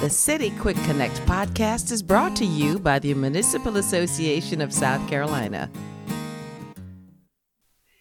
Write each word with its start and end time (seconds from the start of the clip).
The 0.00 0.10
City 0.10 0.50
Quick 0.58 0.76
Connect 0.84 1.14
podcast 1.24 1.92
is 1.92 2.02
brought 2.02 2.34
to 2.36 2.44
you 2.44 2.78
by 2.80 2.98
the 2.98 3.14
Municipal 3.14 3.76
Association 3.76 4.60
of 4.60 4.72
South 4.72 5.08
Carolina. 5.08 5.70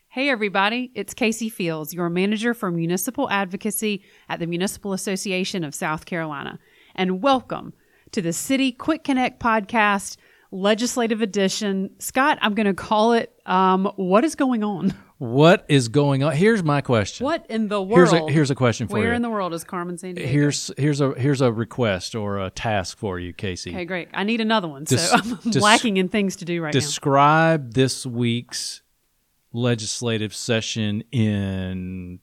Hey, 0.10 0.28
everybody, 0.28 0.92
it's 0.96 1.14
Casey 1.14 1.50
Fields, 1.50 1.94
your 1.94 2.10
manager 2.10 2.56
for 2.56 2.72
municipal 2.72 3.30
advocacy 3.30 4.04
at 4.28 4.40
the 4.40 4.48
Municipal 4.48 4.92
Association 4.92 5.64
of 5.64 5.76
South 5.76 6.06
Carolina. 6.06 6.60
And 6.96 7.22
welcome 7.22 7.74
to 8.12 8.22
the 8.24 8.34
City 8.34 8.72
Quick 8.72 9.04
Connect 9.04 9.40
podcast, 9.40 10.18
legislative 10.52 11.22
edition. 11.22 11.92
Scott, 12.00 12.40
I'm 12.42 12.56
going 12.56 12.66
to 12.66 12.74
call 12.74 13.14
it 13.14 13.32
um, 13.46 13.86
What 13.96 14.26
is 14.26 14.36
Going 14.36 14.64
On? 14.64 14.94
What 15.20 15.66
is 15.70 15.88
going 15.88 16.24
on? 16.24 16.36
Here's 16.36 16.64
my 16.64 16.82
question. 16.82 17.24
What 17.24 17.46
in 17.50 17.68
the 17.68 17.82
world? 17.82 18.10
Here's 18.10 18.14
a 18.14 18.32
here's 18.32 18.52
a 18.52 18.56
question 18.56 18.88
for 18.88 18.94
Where 18.94 19.02
you. 19.04 19.08
Where 19.10 19.14
in 19.16 19.22
the 19.22 19.30
world 19.30 19.54
is 19.54 19.64
Carmen 19.64 19.96
Sandiego? 19.98 20.26
here's 20.26 20.72
here's 20.78 21.02
a 21.02 21.14
here's 21.14 21.40
a 21.42 21.52
request 21.52 22.16
or 22.16 22.40
a 22.40 22.50
task 22.50 22.98
for 22.98 23.20
you, 23.20 23.32
Casey. 23.32 23.70
okay, 23.72 23.86
great. 23.86 24.10
I 24.14 24.24
need 24.24 24.42
another 24.42 24.68
one. 24.68 24.84
Des- 24.86 24.98
so 24.98 25.16
I'm 25.46 25.52
des- 25.52 25.60
lacking 25.60 25.98
in 25.98 26.10
things 26.10 26.36
to 26.38 26.46
do 26.46 26.62
right 26.62 26.74
now. 26.74 26.80
Describe 26.80 27.74
this 27.74 28.06
week's 28.06 28.82
legislative 29.54 30.34
session 30.36 31.04
in 31.12 32.20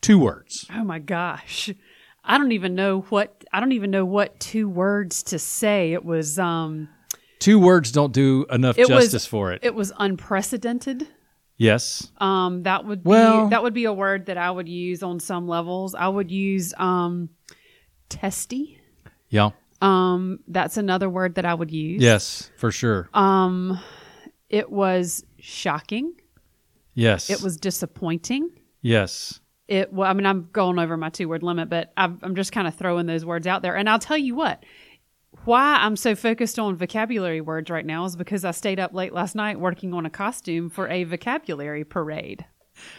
two 0.00 0.18
words. 0.18 0.66
Oh 0.72 0.84
my 0.84 0.98
gosh. 0.98 1.70
I 2.24 2.38
don't 2.38 2.52
even 2.52 2.74
know 2.74 3.00
what 3.08 3.44
I 3.52 3.60
don't 3.60 3.72
even 3.72 3.90
know 3.90 4.04
what 4.04 4.38
two 4.40 4.68
words 4.68 5.22
to 5.24 5.38
say. 5.38 5.92
It 5.92 6.04
was 6.04 6.38
um 6.38 6.88
Two 7.38 7.58
words 7.58 7.90
don't 7.90 8.12
do 8.12 8.44
enough 8.50 8.76
justice 8.76 9.12
was 9.14 9.26
for 9.26 9.52
it. 9.52 9.60
It 9.62 9.74
was 9.74 9.92
unprecedented. 9.98 11.08
Yes. 11.60 12.10
Um, 12.18 12.64
that 12.64 12.84
would 12.84 13.04
be 13.04 13.08
Well- 13.10 13.48
that 13.50 13.62
would 13.62 13.74
be 13.74 13.84
a 13.84 13.92
word 13.92 14.26
that 14.26 14.36
I 14.38 14.50
would 14.50 14.68
use 14.68 15.02
on 15.04 15.20
some 15.20 15.46
levels. 15.46 15.94
I 15.94 16.08
would 16.08 16.30
use 16.30 16.74
um, 16.78 17.28
testy. 18.08 18.80
Yeah. 19.28 19.50
Um, 19.80 20.40
that's 20.48 20.76
another 20.76 21.08
word 21.08 21.36
that 21.36 21.44
I 21.44 21.54
would 21.54 21.70
use. 21.70 22.02
Yes, 22.02 22.50
for 22.56 22.70
sure. 22.70 23.08
Um, 23.14 23.78
it 24.48 24.70
was 24.70 25.24
shocking. 25.38 26.12
yes. 26.94 27.30
It 27.30 27.40
was 27.42 27.56
disappointing. 27.56 28.50
Yes. 28.82 29.40
It. 29.68 29.92
Well, 29.92 30.10
I 30.10 30.12
mean, 30.12 30.26
I'm 30.26 30.48
going 30.52 30.78
over 30.78 30.96
my 30.96 31.08
two 31.10 31.28
word 31.28 31.42
limit, 31.42 31.70
but 31.70 31.92
I'm, 31.96 32.18
I'm 32.22 32.34
just 32.34 32.50
kind 32.52 32.66
of 32.66 32.74
throwing 32.74 33.06
those 33.06 33.24
words 33.24 33.46
out 33.46 33.62
there. 33.62 33.76
And 33.76 33.88
I'll 33.88 33.98
tell 34.00 34.18
you 34.18 34.34
what. 34.34 34.64
Why 35.44 35.76
I'm 35.80 35.96
so 35.96 36.14
focused 36.14 36.58
on 36.58 36.76
vocabulary 36.76 37.40
words 37.40 37.70
right 37.70 37.86
now 37.86 38.04
is 38.04 38.16
because 38.16 38.44
I 38.44 38.50
stayed 38.50 38.80
up 38.80 38.92
late 38.92 39.12
last 39.12 39.34
night 39.34 39.58
working 39.58 39.94
on 39.94 40.04
a 40.04 40.10
costume 40.10 40.68
for 40.68 40.88
a 40.88 41.04
vocabulary 41.04 41.84
parade. 41.84 42.44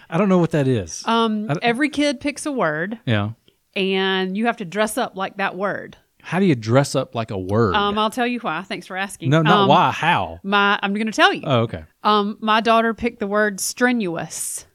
I 0.10 0.18
don't 0.18 0.30
know 0.30 0.38
what 0.38 0.52
that 0.52 0.68
is. 0.68 1.04
Um, 1.06 1.50
every 1.62 1.90
kid 1.90 2.20
picks 2.20 2.46
a 2.46 2.52
word, 2.52 3.00
yeah. 3.06 3.32
and 3.76 4.38
you 4.38 4.46
have 4.46 4.58
to 4.58 4.66
dress 4.66 4.98
up 4.98 5.16
like 5.16 5.38
that 5.38 5.56
word. 5.56 5.98
How 6.22 6.40
do 6.40 6.46
you 6.46 6.56
dress 6.56 6.96
up 6.96 7.16
like 7.16 7.32
a 7.32 7.38
word? 7.38 7.76
Um, 7.76 7.98
I'll 7.98 8.12
tell 8.12 8.28
you 8.28 8.40
why. 8.40 8.62
Thanks 8.62 8.86
for 8.86 8.96
asking. 8.96 9.30
no, 9.30 9.42
not 9.42 9.62
Um, 9.62 9.68
why. 9.68 9.92
How? 9.92 10.40
My, 10.44 10.80
I'm 10.82 10.94
going 10.94 11.08
to 11.08 11.12
tell 11.12 11.34
you. 11.34 11.42
Oh, 11.46 11.62
okay. 11.62 11.84
Um, 12.04 12.38
my 12.42 12.62
daughter 12.62 12.94
picked 12.94 13.20
the 13.20 13.28
word 13.28 13.60
strenuous. 13.60 14.66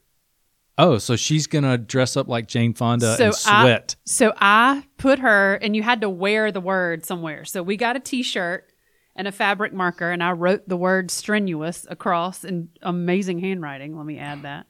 Oh, 0.77 0.97
so 0.99 1.15
she's 1.15 1.47
gonna 1.47 1.77
dress 1.77 2.15
up 2.15 2.27
like 2.27 2.47
Jane 2.47 2.73
Fonda 2.73 3.15
So 3.17 3.25
and 3.25 3.33
I- 3.47 3.63
sweat. 3.63 3.95
So 4.05 4.33
I 4.37 4.83
put 4.97 5.19
her, 5.19 5.55
and 5.55 5.75
you 5.75 5.83
had 5.83 6.01
to 6.01 6.09
wear 6.09 6.51
the 6.51 6.61
word 6.61 7.05
somewhere. 7.05 7.45
So 7.45 7.63
we 7.63 7.77
got 7.77 7.95
a 7.95 7.99
T-shirt 7.99 8.71
and 9.15 9.27
a 9.27 9.31
fabric 9.31 9.73
marker, 9.73 10.11
and 10.11 10.23
I 10.23 10.31
wrote 10.33 10.67
the 10.69 10.77
word 10.77 11.09
strenuous 11.09 11.87
across 11.89 12.43
in 12.43 12.69
amazing 12.83 13.39
handwriting. 13.39 13.97
Let 13.97 14.05
me 14.05 14.19
add 14.19 14.43
that. 14.43 14.67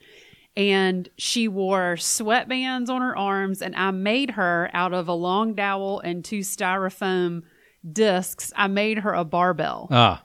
And 0.56 1.08
she 1.18 1.48
wore 1.48 1.96
sweatbands 1.98 2.90
on 2.90 3.02
her 3.02 3.16
arms, 3.16 3.62
and 3.62 3.76
I 3.76 3.92
made 3.92 4.32
her 4.32 4.70
out 4.74 4.94
of 4.94 5.08
a 5.08 5.14
long 5.14 5.54
dowel 5.54 6.00
and 6.00 6.24
two 6.24 6.40
styrofoam 6.40 7.44
discs. 7.92 8.52
I 8.56 8.68
made 8.68 9.00
her 9.00 9.14
a 9.14 9.24
barbell. 9.26 9.88
ah, 9.92 10.24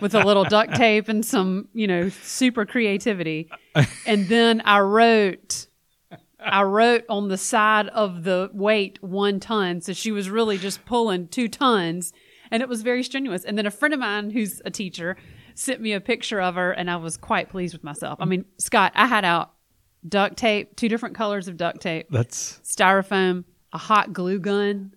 with 0.00 0.14
a 0.14 0.24
little 0.24 0.44
duct 0.44 0.74
tape 0.74 1.08
and 1.08 1.24
some, 1.24 1.68
you 1.72 1.86
know, 1.86 2.08
super 2.08 2.66
creativity. 2.66 3.48
And 4.06 4.28
then 4.28 4.62
I 4.64 4.80
wrote 4.80 5.66
I 6.40 6.62
wrote 6.62 7.04
on 7.08 7.28
the 7.28 7.38
side 7.38 7.88
of 7.88 8.24
the 8.24 8.50
weight 8.52 9.02
one 9.02 9.40
ton. 9.40 9.80
So 9.80 9.92
she 9.92 10.12
was 10.12 10.28
really 10.28 10.58
just 10.58 10.84
pulling 10.84 11.28
two 11.28 11.48
tons 11.48 12.12
and 12.50 12.62
it 12.62 12.68
was 12.68 12.82
very 12.82 13.02
strenuous. 13.02 13.44
And 13.44 13.56
then 13.56 13.66
a 13.66 13.70
friend 13.70 13.94
of 13.94 14.00
mine 14.00 14.30
who's 14.30 14.60
a 14.64 14.70
teacher 14.70 15.16
sent 15.54 15.80
me 15.80 15.92
a 15.92 16.00
picture 16.00 16.40
of 16.40 16.56
her 16.56 16.72
and 16.72 16.90
I 16.90 16.96
was 16.96 17.16
quite 17.16 17.48
pleased 17.48 17.74
with 17.74 17.84
myself. 17.84 18.18
I 18.20 18.26
mean, 18.26 18.44
Scott, 18.58 18.92
I 18.94 19.06
had 19.06 19.24
out 19.24 19.52
duct 20.06 20.36
tape, 20.36 20.76
two 20.76 20.88
different 20.88 21.14
colors 21.14 21.48
of 21.48 21.56
duct 21.56 21.80
tape, 21.80 22.08
that's 22.10 22.60
styrofoam, 22.62 23.44
a 23.72 23.78
hot 23.78 24.12
glue 24.12 24.38
gun. 24.38 24.92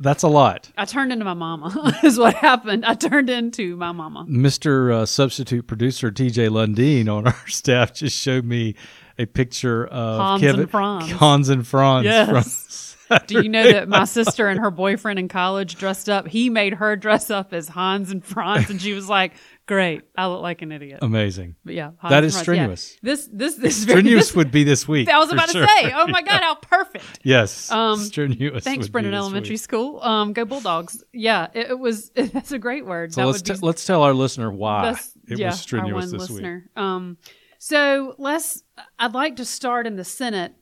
That's 0.00 0.22
a 0.22 0.28
lot. 0.28 0.70
I 0.76 0.86
turned 0.86 1.12
into 1.12 1.24
my 1.24 1.34
mama, 1.34 1.98
is 2.02 2.18
what 2.18 2.34
happened. 2.34 2.84
I 2.84 2.94
turned 2.94 3.30
into 3.30 3.76
my 3.76 3.92
mama. 3.92 4.26
Mr. 4.28 4.92
Uh, 4.92 5.06
substitute 5.06 5.66
producer 5.66 6.10
TJ 6.10 6.48
Lundeen 6.48 7.08
on 7.08 7.26
our 7.26 7.36
staff 7.48 7.92
just 7.94 8.16
showed 8.16 8.44
me 8.44 8.74
a 9.18 9.26
picture 9.26 9.86
of 9.86 10.18
Hans 10.18 10.40
Kevin 10.40 10.60
and 10.62 10.70
Franz. 10.70 11.10
Hans 11.12 11.48
and 11.50 11.66
Franz. 11.66 12.04
Yes. 12.06 12.96
Do 13.26 13.42
you 13.42 13.48
know 13.48 13.64
that 13.72 13.88
my 13.88 14.04
sister 14.04 14.48
and 14.48 14.60
her 14.60 14.70
boyfriend 14.70 15.18
in 15.18 15.28
college 15.28 15.76
dressed 15.76 16.08
up? 16.08 16.28
He 16.28 16.48
made 16.48 16.74
her 16.74 16.96
dress 16.96 17.28
up 17.28 17.52
as 17.52 17.68
Hans 17.68 18.10
and 18.10 18.24
Franz, 18.24 18.70
and 18.70 18.80
she 18.80 18.92
was 18.92 19.08
like, 19.08 19.32
"Great, 19.70 20.02
I 20.18 20.26
look 20.26 20.42
like 20.42 20.62
an 20.62 20.72
idiot." 20.72 20.98
Amazing. 21.00 21.54
But 21.64 21.74
yeah, 21.74 21.92
That 22.08 22.24
and 22.24 22.32
strenuous. 22.32 22.94
Yeah. 22.94 23.10
This, 23.12 23.28
this, 23.32 23.54
this 23.54 23.76
is. 23.76 23.82
Strenuous 23.84 24.26
This, 24.26 24.34
would 24.36 24.50
be 24.50 24.64
this 24.64 24.88
week. 24.88 25.08
I 25.08 25.18
was 25.20 25.30
about 25.30 25.48
sure. 25.50 25.62
to 25.62 25.68
say, 25.68 25.92
oh 25.94 26.08
my 26.08 26.22
god, 26.22 26.40
how 26.42 26.56
perfect! 26.56 27.20
Yes. 27.22 27.70
Um, 27.70 28.00
strenuous. 28.00 28.64
Thanks, 28.64 28.88
Brennan 28.88 29.14
Elementary 29.14 29.52
week. 29.52 29.60
School. 29.60 30.02
Um, 30.02 30.32
go 30.32 30.44
Bulldogs! 30.44 31.04
Yeah, 31.12 31.46
it, 31.54 31.70
it 31.70 31.78
was. 31.78 32.10
That's 32.16 32.50
a 32.50 32.58
great 32.58 32.84
word. 32.84 33.14
So 33.14 33.20
that 33.20 33.26
let's 33.28 33.38
would 33.38 33.44
be 33.54 33.60
t- 33.60 33.66
let's 33.66 33.84
tell 33.86 34.02
our 34.02 34.12
listener 34.12 34.50
why 34.50 34.96
it 35.28 35.38
yeah, 35.38 35.50
was 35.50 35.60
strenuous 35.60 36.06
our 36.06 36.10
one 36.10 36.18
this 36.18 36.28
week. 36.30 36.30
listener. 36.30 36.70
Um, 36.74 37.16
so 37.58 38.16
let's. 38.18 38.64
I'd 38.98 39.14
like 39.14 39.36
to 39.36 39.44
start 39.44 39.86
in 39.86 39.94
the 39.94 40.04
Senate 40.04 40.52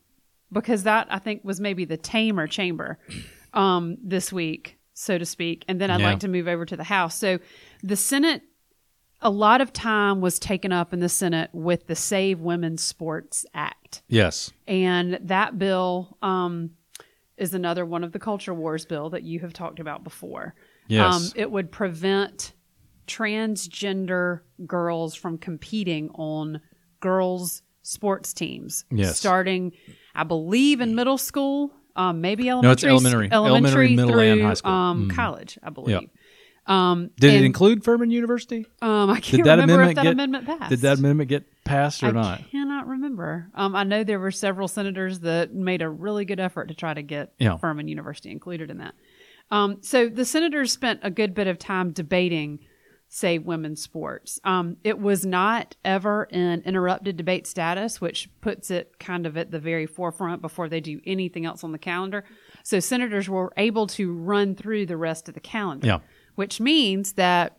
because 0.52 0.82
that 0.82 1.06
I 1.10 1.18
think 1.18 1.44
was 1.44 1.60
maybe 1.60 1.86
the 1.86 1.96
tamer 1.96 2.46
chamber 2.46 2.98
um, 3.54 3.96
this 4.04 4.32
week, 4.32 4.78
so 4.92 5.16
to 5.16 5.24
speak, 5.24 5.64
and 5.66 5.80
then 5.80 5.90
I'd 5.90 6.00
Yeah. 6.00 6.10
like 6.10 6.20
to 6.20 6.28
move 6.28 6.46
over 6.46 6.66
to 6.66 6.76
the 6.76 6.84
House. 6.84 7.16
So 7.18 7.38
the 7.82 7.96
Senate. 7.96 8.42
A 9.20 9.30
lot 9.30 9.60
of 9.60 9.72
time 9.72 10.20
was 10.20 10.38
taken 10.38 10.72
up 10.72 10.92
in 10.92 11.00
the 11.00 11.08
Senate 11.08 11.50
with 11.52 11.86
the 11.88 11.96
Save 11.96 12.40
Women's 12.40 12.82
Sports 12.82 13.44
Act. 13.52 14.02
Yes. 14.08 14.52
And 14.68 15.18
that 15.22 15.58
bill 15.58 16.16
um, 16.22 16.70
is 17.36 17.52
another 17.52 17.84
one 17.84 18.04
of 18.04 18.12
the 18.12 18.20
culture 18.20 18.54
wars 18.54 18.84
bill 18.84 19.10
that 19.10 19.24
you 19.24 19.40
have 19.40 19.52
talked 19.52 19.80
about 19.80 20.04
before. 20.04 20.54
Yes. 20.86 21.14
Um, 21.14 21.32
it 21.34 21.50
would 21.50 21.72
prevent 21.72 22.52
transgender 23.08 24.40
girls 24.66 25.14
from 25.14 25.38
competing 25.38 26.10
on 26.10 26.60
girls' 27.00 27.62
sports 27.82 28.32
teams. 28.32 28.84
Yes. 28.90 29.18
Starting, 29.18 29.72
I 30.14 30.24
believe, 30.24 30.80
in 30.80 30.94
middle 30.94 31.18
school, 31.18 31.72
um, 31.96 32.20
maybe 32.20 32.44
No, 32.44 32.60
it's 32.70 32.84
elementary. 32.84 33.28
elementary. 33.32 33.32
Elementary, 33.32 33.96
middle, 33.96 34.12
through, 34.12 34.20
and 34.20 34.42
high 34.42 34.54
school. 34.54 34.70
Um, 34.72 35.08
Mm. 35.10 35.14
College, 35.14 35.58
I 35.62 35.70
believe. 35.70 36.00
Yep. 36.02 36.10
Um, 36.68 37.10
Did 37.18 37.34
it 37.34 37.44
include 37.44 37.82
Furman 37.82 38.10
University? 38.10 38.66
Um, 38.82 39.08
I 39.10 39.20
can't 39.20 39.38
Did 39.38 39.46
that 39.46 39.58
remember 39.58 39.84
if 39.84 39.94
that 39.96 40.02
get- 40.02 40.12
amendment 40.12 40.46
passed. 40.46 40.68
Did 40.70 40.80
that 40.80 40.98
amendment 40.98 41.28
get 41.30 41.64
passed 41.64 42.02
or 42.02 42.08
I 42.08 42.10
not? 42.12 42.38
I 42.40 42.42
cannot 42.50 42.86
remember. 42.86 43.48
Um, 43.54 43.74
I 43.74 43.84
know 43.84 44.04
there 44.04 44.20
were 44.20 44.30
several 44.30 44.68
senators 44.68 45.20
that 45.20 45.54
made 45.54 45.80
a 45.82 45.88
really 45.88 46.24
good 46.26 46.38
effort 46.40 46.68
to 46.68 46.74
try 46.74 46.92
to 46.94 47.02
get 47.02 47.32
Yeah. 47.38 47.56
Furman 47.56 47.88
University 47.88 48.30
included 48.30 48.70
in 48.70 48.78
that. 48.78 48.94
Um, 49.50 49.78
so 49.80 50.08
the 50.10 50.26
senators 50.26 50.70
spent 50.70 51.00
a 51.02 51.10
good 51.10 51.34
bit 51.34 51.46
of 51.46 51.58
time 51.58 51.90
debating 51.92 52.58
save 53.10 53.46
women's 53.46 53.80
sports. 53.80 54.38
Um, 54.44 54.76
it 54.84 54.98
was 54.98 55.24
not 55.24 55.74
ever 55.82 56.24
in 56.30 56.60
interrupted 56.66 57.16
debate 57.16 57.46
status, 57.46 58.02
which 58.02 58.28
puts 58.42 58.70
it 58.70 58.98
kind 59.00 59.24
of 59.24 59.38
at 59.38 59.50
the 59.50 59.58
very 59.58 59.86
forefront 59.86 60.42
before 60.42 60.68
they 60.68 60.80
do 60.80 61.00
anything 61.06 61.46
else 61.46 61.64
on 61.64 61.72
the 61.72 61.78
calendar. 61.78 62.24
So 62.62 62.80
senators 62.80 63.26
were 63.26 63.50
able 63.56 63.86
to 63.86 64.12
run 64.12 64.54
through 64.54 64.84
the 64.84 64.98
rest 64.98 65.26
of 65.28 65.32
the 65.34 65.40
calendar 65.40 65.86
Yeah. 65.86 65.98
Which 66.38 66.60
means 66.60 67.14
that 67.14 67.58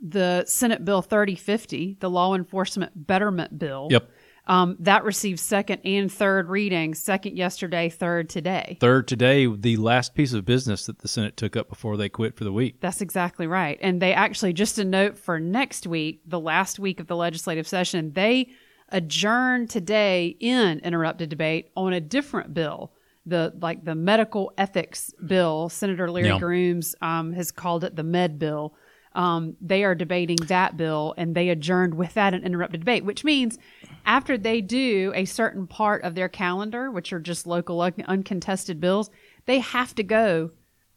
the 0.00 0.42
Senate 0.46 0.86
Bill 0.86 1.02
3050, 1.02 1.98
the 2.00 2.08
Law 2.08 2.34
Enforcement 2.34 2.92
Betterment 3.06 3.58
Bill, 3.58 3.88
Yep. 3.90 4.10
um, 4.46 4.76
that 4.80 5.04
received 5.04 5.38
second 5.38 5.82
and 5.84 6.10
third 6.10 6.48
readings, 6.48 6.98
second 6.98 7.36
yesterday, 7.36 7.90
third 7.90 8.30
today. 8.30 8.78
Third 8.80 9.06
today, 9.06 9.44
the 9.46 9.76
last 9.76 10.14
piece 10.14 10.32
of 10.32 10.46
business 10.46 10.86
that 10.86 11.00
the 11.00 11.08
Senate 11.08 11.36
took 11.36 11.56
up 11.56 11.68
before 11.68 11.98
they 11.98 12.08
quit 12.08 12.36
for 12.36 12.44
the 12.44 12.52
week. 12.54 12.80
That's 12.80 13.02
exactly 13.02 13.46
right. 13.46 13.78
And 13.82 14.00
they 14.00 14.14
actually, 14.14 14.54
just 14.54 14.78
a 14.78 14.84
note 14.84 15.18
for 15.18 15.38
next 15.38 15.86
week, 15.86 16.22
the 16.26 16.40
last 16.40 16.78
week 16.78 17.00
of 17.00 17.06
the 17.06 17.16
legislative 17.16 17.68
session, 17.68 18.14
they 18.14 18.48
adjourned 18.88 19.68
today 19.68 20.38
in 20.40 20.78
interrupted 20.78 21.28
debate 21.28 21.70
on 21.76 21.92
a 21.92 22.00
different 22.00 22.54
bill. 22.54 22.94
The 23.26 23.52
like 23.60 23.84
the 23.84 23.94
medical 23.94 24.52
ethics 24.56 25.12
bill, 25.26 25.68
Senator 25.68 26.10
Larry 26.10 26.28
Yeah. 26.28 26.38
Grooms 26.38 26.94
um, 27.02 27.32
has 27.32 27.52
called 27.52 27.84
it 27.84 27.94
the 27.96 28.02
Med 28.02 28.38
bill. 28.38 28.74
Um, 29.12 29.56
they 29.60 29.82
are 29.84 29.94
debating 29.94 30.36
that 30.46 30.76
bill, 30.76 31.14
and 31.18 31.34
they 31.34 31.48
adjourned 31.48 31.94
with 31.94 32.14
that 32.14 32.32
an 32.32 32.44
interrupted 32.44 32.80
debate, 32.80 33.04
which 33.04 33.24
means 33.24 33.58
after 34.06 34.38
they 34.38 34.60
do 34.60 35.12
a 35.14 35.24
certain 35.24 35.66
part 35.66 36.04
of 36.04 36.14
their 36.14 36.28
calendar, 36.28 36.90
which 36.90 37.12
are 37.12 37.18
just 37.18 37.46
local 37.46 37.80
un- 37.80 37.92
uncontested 38.06 38.80
bills, 38.80 39.10
they 39.46 39.58
have 39.58 39.94
to 39.96 40.04
go 40.04 40.50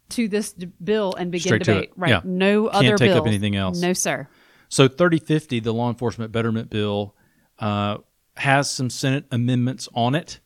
to 0.09 0.27
this 0.27 0.53
d- 0.53 0.69
bill 0.83 1.15
and 1.15 1.31
begin 1.31 1.49
Straight 1.49 1.63
to 1.63 1.73
debate. 1.73 1.91
Right. 1.95 2.11
Yeah. 2.11 2.21
No 2.23 2.69
Can't 2.69 2.85
other 2.85 2.97
take 2.97 3.11
up 3.11 3.25
anything 3.25 3.55
else. 3.55 3.81
No, 3.81 3.93
sir. 3.93 4.27
So 4.69 4.87
3050, 4.87 5.59
the 5.59 5.73
law 5.73 5.89
enforcement 5.89 6.31
betterment 6.31 6.69
bill, 6.69 7.15
uh, 7.59 7.97
has 8.37 8.69
some 8.69 8.89
Senate 8.89 9.25
amendments 9.31 9.87
on 9.93 10.15
it, 10.15 10.39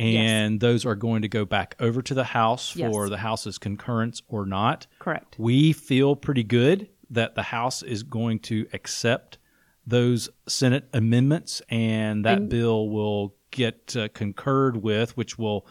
and 0.00 0.60
those 0.60 0.86
are 0.86 0.94
going 0.94 1.22
to 1.22 1.28
go 1.28 1.44
back 1.44 1.74
over 1.80 2.00
to 2.02 2.14
the 2.14 2.24
House 2.24 2.74
Yes. 2.74 2.90
for 2.92 3.08
the 3.08 3.18
House's 3.18 3.58
concurrence 3.58 4.22
or 4.28 4.46
not. 4.46 4.86
Correct. 4.98 5.36
We 5.38 5.72
feel 5.72 6.16
pretty 6.16 6.42
good 6.44 6.88
that 7.10 7.34
the 7.34 7.42
House 7.42 7.82
is 7.82 8.02
going 8.02 8.38
to 8.40 8.66
accept 8.72 9.38
those 9.86 10.28
Senate 10.46 10.88
amendments, 10.92 11.60
and 11.68 12.24
that 12.24 12.38
And- 12.38 12.48
bill 12.48 12.88
will 12.88 13.34
get 13.50 13.96
uh, 13.96 14.08
concurred 14.14 14.76
with, 14.82 15.16
which 15.16 15.36
will 15.38 15.66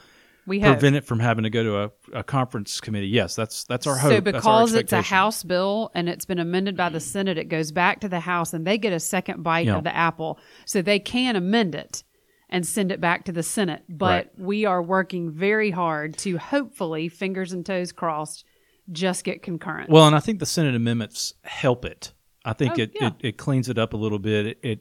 prevent 0.46 0.96
it 0.96 1.06
from 1.06 1.20
having 1.20 1.44
to 1.44 1.50
go 1.50 1.64
to 1.64 1.78
a, 1.84 1.92
a 2.20 2.24
conference 2.24 2.82
committee. 2.82 3.08
Yes, 3.08 3.36
that's 3.36 3.64
that's 3.66 3.86
our 3.86 3.96
hope. 3.96 4.12
So 4.12 4.20
That's 4.20 4.46
our 4.48 4.64
because 4.66 4.74
it's 4.74 4.92
a. 4.94 5.02
House 5.04 5.44
bill 5.44 5.92
and 5.94 6.10
it's 6.10 6.26
been 6.26 6.40
amended 6.40 6.76
by 6.76 6.90
the 6.90 7.00
Senate, 7.00 7.38
it 7.38 7.46
goes 7.50 7.72
back 7.72 8.00
to 8.02 8.10
the 8.10 8.20
House 8.20 8.52
and 8.54 8.66
they 8.66 8.78
get 8.80 8.92
a 8.92 9.00
second 9.00 9.44
bite 9.44 9.68
Yeah. 9.68 9.78
of 9.78 9.84
the 9.84 9.96
apple. 9.96 10.40
So 10.66 10.82
they 10.82 10.98
can 11.00 11.36
amend 11.36 11.76
it 11.76 12.04
and 12.50 12.66
send 12.66 12.92
it 12.92 13.00
back 13.00 13.26
to 13.26 13.32
the 13.32 13.44
Senate. 13.44 13.84
But 13.88 14.06
Right. 14.36 14.40
we 14.40 14.66
are 14.66 14.82
working 14.82 15.32
very 15.32 15.72
hard 15.72 16.18
to 16.20 16.38
hopefully, 16.38 17.08
fingers 17.08 17.54
and 17.54 17.66
toes 17.66 17.92
crossed, 17.92 18.44
just 18.92 19.24
get 19.24 19.44
concurrent. 19.44 19.90
Well, 19.90 20.08
and 20.08 20.16
I 20.16 20.20
think 20.20 20.40
the 20.40 20.46
Senate 20.46 20.76
amendments 20.76 21.34
help 21.44 21.86
it. 21.86 22.14
I 22.44 22.54
think 22.54 22.74
Oh, 22.80 22.82
it, 22.84 22.92
yeah. 22.96 23.08
it, 23.08 23.14
it 23.20 23.38
cleans 23.38 23.70
it 23.70 23.78
up 23.78 23.94
a 23.94 23.98
little 23.98 24.20
bit. 24.20 24.46
It, 24.48 24.60
it 24.64 24.80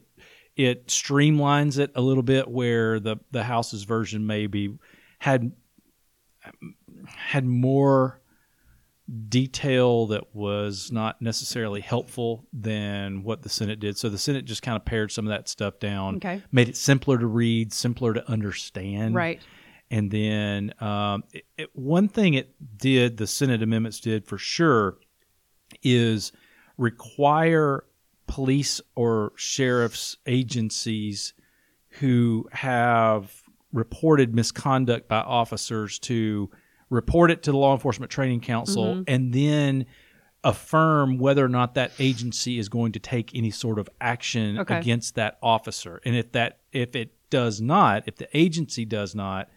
it 0.55 0.87
streamlines 0.87 1.77
it 1.79 1.91
a 1.95 2.01
little 2.01 2.23
bit 2.23 2.47
where 2.49 2.99
the 2.99 3.17
the 3.31 3.43
House's 3.43 3.83
version 3.83 4.25
maybe 4.25 4.77
had 5.19 5.51
had 7.15 7.45
more 7.45 8.18
detail 9.27 10.07
that 10.07 10.35
was 10.35 10.91
not 10.91 11.21
necessarily 11.21 11.81
helpful 11.81 12.45
than 12.53 13.23
what 13.23 13.41
the 13.41 13.49
Senate 13.49 13.79
did. 13.79 13.97
So 13.97 14.09
the 14.09 14.17
Senate 14.17 14.45
just 14.45 14.61
kind 14.61 14.75
of 14.75 14.85
pared 14.85 15.11
some 15.11 15.25
of 15.25 15.29
that 15.29 15.49
stuff 15.49 15.79
down, 15.79 16.17
Okay. 16.17 16.43
made 16.51 16.69
it 16.69 16.77
simpler 16.77 17.17
to 17.17 17.25
read, 17.25 17.73
simpler 17.73 18.13
to 18.13 18.29
understand. 18.29 19.15
right. 19.15 19.41
And 19.91 20.11
then 20.11 20.73
um, 20.81 21.23
it, 21.33 21.45
it, 21.57 21.69
one 21.73 22.07
thing 22.07 22.35
it 22.35 22.53
did, 22.77 23.17
the 23.17 23.25
Senate 23.25 23.63
amendments 23.63 23.99
did 23.99 24.25
for 24.25 24.37
sure, 24.37 24.97
is 25.81 26.31
require 26.77 27.83
police 28.27 28.79
or 28.95 29.31
sheriff's 29.35 30.17
agencies 30.27 31.33
who 31.99 32.47
have 32.51 33.41
reported 33.73 34.35
misconduct 34.35 35.07
by 35.07 35.19
officers 35.21 35.97
to 35.99 36.49
report 36.89 37.31
it 37.31 37.43
to 37.43 37.51
the 37.51 37.57
Law 37.57 37.73
Enforcement 37.73 38.11
Training 38.11 38.41
Council 38.41 38.85
Mm-hmm. 38.95 39.01
and 39.07 39.33
then 39.33 39.85
affirm 40.43 41.17
whether 41.17 41.43
or 41.43 41.49
not 41.49 41.75
that 41.75 41.91
agency 41.99 42.57
is 42.59 42.69
going 42.69 42.93
to 42.93 42.99
take 42.99 43.35
any 43.35 43.51
sort 43.51 43.77
of 43.77 43.89
action 43.99 44.57
Okay. 44.59 44.79
against 44.79 45.15
that 45.15 45.37
officer. 45.43 46.01
And 46.05 46.15
if 46.15 46.31
that 46.31 46.59
if 46.71 46.95
it 46.95 47.13
does 47.29 47.59
not, 47.61 48.03
if 48.07 48.15
the 48.15 48.27
agency 48.37 48.85
does 48.85 49.13
not, 49.13 49.49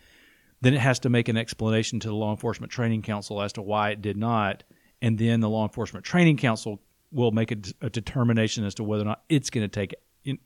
then 0.61 0.75
it 0.75 0.81
has 0.81 0.99
to 1.01 1.09
make 1.09 1.29
an 1.29 1.37
explanation 1.37 2.01
to 2.01 2.09
the 2.09 2.15
Law 2.15 2.31
Enforcement 2.33 2.73
Training 2.73 3.03
Council 3.03 3.41
as 3.41 3.53
to 3.55 3.63
why 3.63 3.91
it 3.91 4.03
did 4.03 4.17
not, 4.17 4.65
and 5.01 5.19
then 5.19 5.41
the 5.41 5.49
Law 5.49 5.63
Enforcement 5.65 6.05
Training 6.05 6.37
Council 6.37 6.81
will 7.13 7.31
make 7.31 7.53
a, 7.53 7.57
a 7.81 7.91
determination 7.91 8.65
as 8.65 8.75
to 8.75 8.85
whether 8.85 9.03
or 9.03 9.07
not 9.07 9.23
it's 9.29 9.51
going 9.51 9.63
to 9.69 9.69
take 9.69 9.95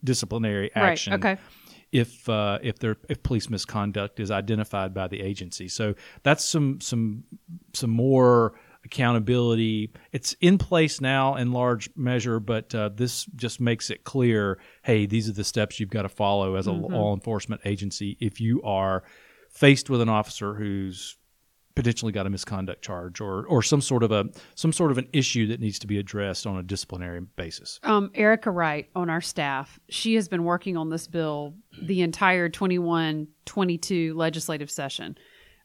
disciplinary 0.03 0.71
action 0.75 1.13
Right. 1.13 1.19
Okay. 1.35 1.41
If 1.91 2.27
uh, 2.27 2.59
if 2.61 2.79
there 2.79 2.97
if 3.09 3.23
police 3.23 3.49
misconduct 3.49 4.19
is 4.19 4.31
identified 4.31 4.93
by 4.93 5.07
the 5.07 5.21
agency. 5.21 5.67
So 5.67 5.95
that's 6.23 6.43
some 6.43 6.81
some 6.81 7.23
some 7.73 7.89
more 7.89 8.53
accountability. 8.85 9.91
It's 10.11 10.33
in 10.39 10.57
place 10.57 11.01
now 11.01 11.35
in 11.35 11.51
large 11.51 11.89
measure, 11.95 12.39
but 12.39 12.73
uh, 12.73 12.89
this 12.89 13.25
just 13.35 13.59
makes 13.59 13.89
it 13.89 14.03
clear. 14.03 14.59
Hey, 14.83 15.05
these 15.05 15.29
are 15.29 15.33
the 15.33 15.43
steps 15.43 15.79
you've 15.79 15.89
got 15.89 16.03
to 16.03 16.09
follow 16.09 16.55
as 16.55 16.67
a 16.67 16.71
law 16.71 17.13
enforcement 17.13 17.61
agency 17.65 18.17
if 18.19 18.39
you 18.39 18.61
are 18.63 19.03
faced 19.49 19.89
with 19.89 20.01
an 20.01 20.09
officer 20.09 20.55
who's 20.55 21.17
potentially 21.77 22.11
got 22.11 22.25
a 22.25 22.29
misconduct 22.29 22.81
charge 22.83 23.21
or 23.21 23.45
or 23.45 23.61
some 23.61 23.79
sort 23.81 24.01
of 24.01 24.11
a 24.11 24.25
some 24.55 24.73
sort 24.73 24.89
of 24.91 24.97
an 24.97 25.07
issue 25.13 25.45
that 25.47 25.59
needs 25.59 25.77
to 25.77 25.85
be 25.87 25.99
addressed 25.99 26.47
on 26.47 26.57
a 26.57 26.63
disciplinary 26.63 27.21
basis. 27.21 27.79
Um, 27.83 28.09
Erica 28.15 28.49
Wright 28.49 28.89
on 28.95 29.09
our 29.11 29.21
staff, 29.21 29.79
she 29.89 30.15
has 30.15 30.27
been 30.27 30.43
working 30.43 30.75
on 30.75 30.89
this 30.89 31.07
bill 31.07 31.53
the 31.81 32.01
entire 32.01 32.49
21 32.49 33.27
22 33.45 34.15
legislative 34.15 34.71
session 34.71 35.17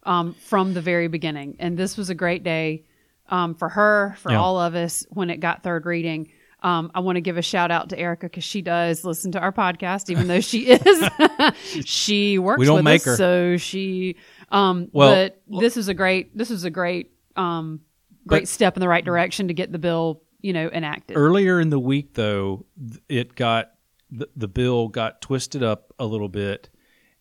um, 0.05 0.35
from 0.35 0.75
the 0.75 0.82
very 0.82 1.09
beginning. 1.09 1.56
And 1.59 1.79
this 1.79 1.97
was 1.97 2.11
a 2.11 2.15
great 2.15 2.43
day 2.44 2.85
um, 3.29 3.55
for 3.55 3.70
her, 3.70 4.15
for 4.19 4.31
Yeah. 4.32 4.41
all 4.41 4.61
of 4.61 4.75
us 4.75 5.06
when 5.11 5.31
it 5.31 5.41
got 5.41 5.62
third 5.62 5.87
reading. 5.87 6.31
Um, 6.65 6.93
I 6.94 7.00
want 7.00 7.17
to 7.17 7.20
give 7.20 7.38
a 7.38 7.43
shout 7.43 7.73
out 7.73 7.88
to 7.88 7.99
Erica 7.99 8.26
because 8.26 8.44
she 8.44 8.62
does 8.62 9.05
listen 9.05 9.32
to 9.32 9.41
our 9.41 9.50
podcast, 9.50 10.11
even 10.11 10.29
though 10.29 10.38
she 10.41 10.69
is 10.70 11.08
she 11.85 12.38
works 12.38 12.61
We 12.61 12.67
don't 12.67 12.76
with 12.76 12.85
make 12.85 13.00
us, 13.00 13.06
her. 13.06 13.17
so 13.17 13.56
she. 13.56 14.17
Um, 14.53 14.89
Well- 14.93 15.15
but 15.49 15.61
this 15.61 15.77
is 15.77 15.89
a 15.89 15.95
great 15.95 16.37
this 16.37 16.51
is 16.51 16.65
a 16.65 16.71
great 16.71 17.11
um, 17.37 17.81
great 18.27 18.47
step 18.49 18.77
in 18.77 18.81
the 18.81 18.89
right 18.89 19.05
direction 19.05 19.49
to 19.49 19.55
get 19.55 19.73
the 19.73 19.79
bill 19.79 20.23
you 20.41 20.53
know 20.53 20.69
enacted. 20.69 21.17
Earlier 21.17 21.59
in 21.61 21.71
the 21.71 21.79
week, 21.81 22.15
though, 22.15 22.67
it 23.09 23.35
got 23.35 23.73
the, 24.11 24.29
the 24.37 24.49
bill 24.49 24.89
got 24.89 25.21
twisted 25.23 25.63
up 25.63 25.93
a 25.99 26.05
little 26.05 26.29
bit, 26.29 26.69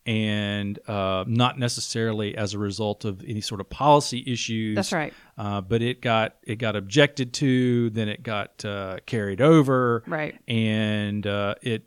and 0.06 0.78
uh, 0.90 1.24
not 1.28 1.58
necessarily 1.58 2.36
as 2.36 2.54
a 2.54 2.60
result 2.60 3.06
of 3.06 3.24
any 3.26 3.40
sort 3.42 3.62
of 3.62 3.70
policy 3.70 4.24
issues. 4.28 4.76
That's 4.76 4.92
right. 4.92 5.14
Uh, 5.38 5.62
but 5.62 5.82
it 5.82 6.02
got 6.02 6.36
it 6.44 6.58
got 6.58 6.76
objected 6.76 7.32
to, 7.36 7.90
then 7.92 8.10
it 8.10 8.24
got 8.24 8.66
uh, 8.66 8.98
carried 9.06 9.40
over, 9.42 10.04
Right. 10.08 10.36
and 10.48 11.26
uh, 11.26 11.56
it 11.62 11.86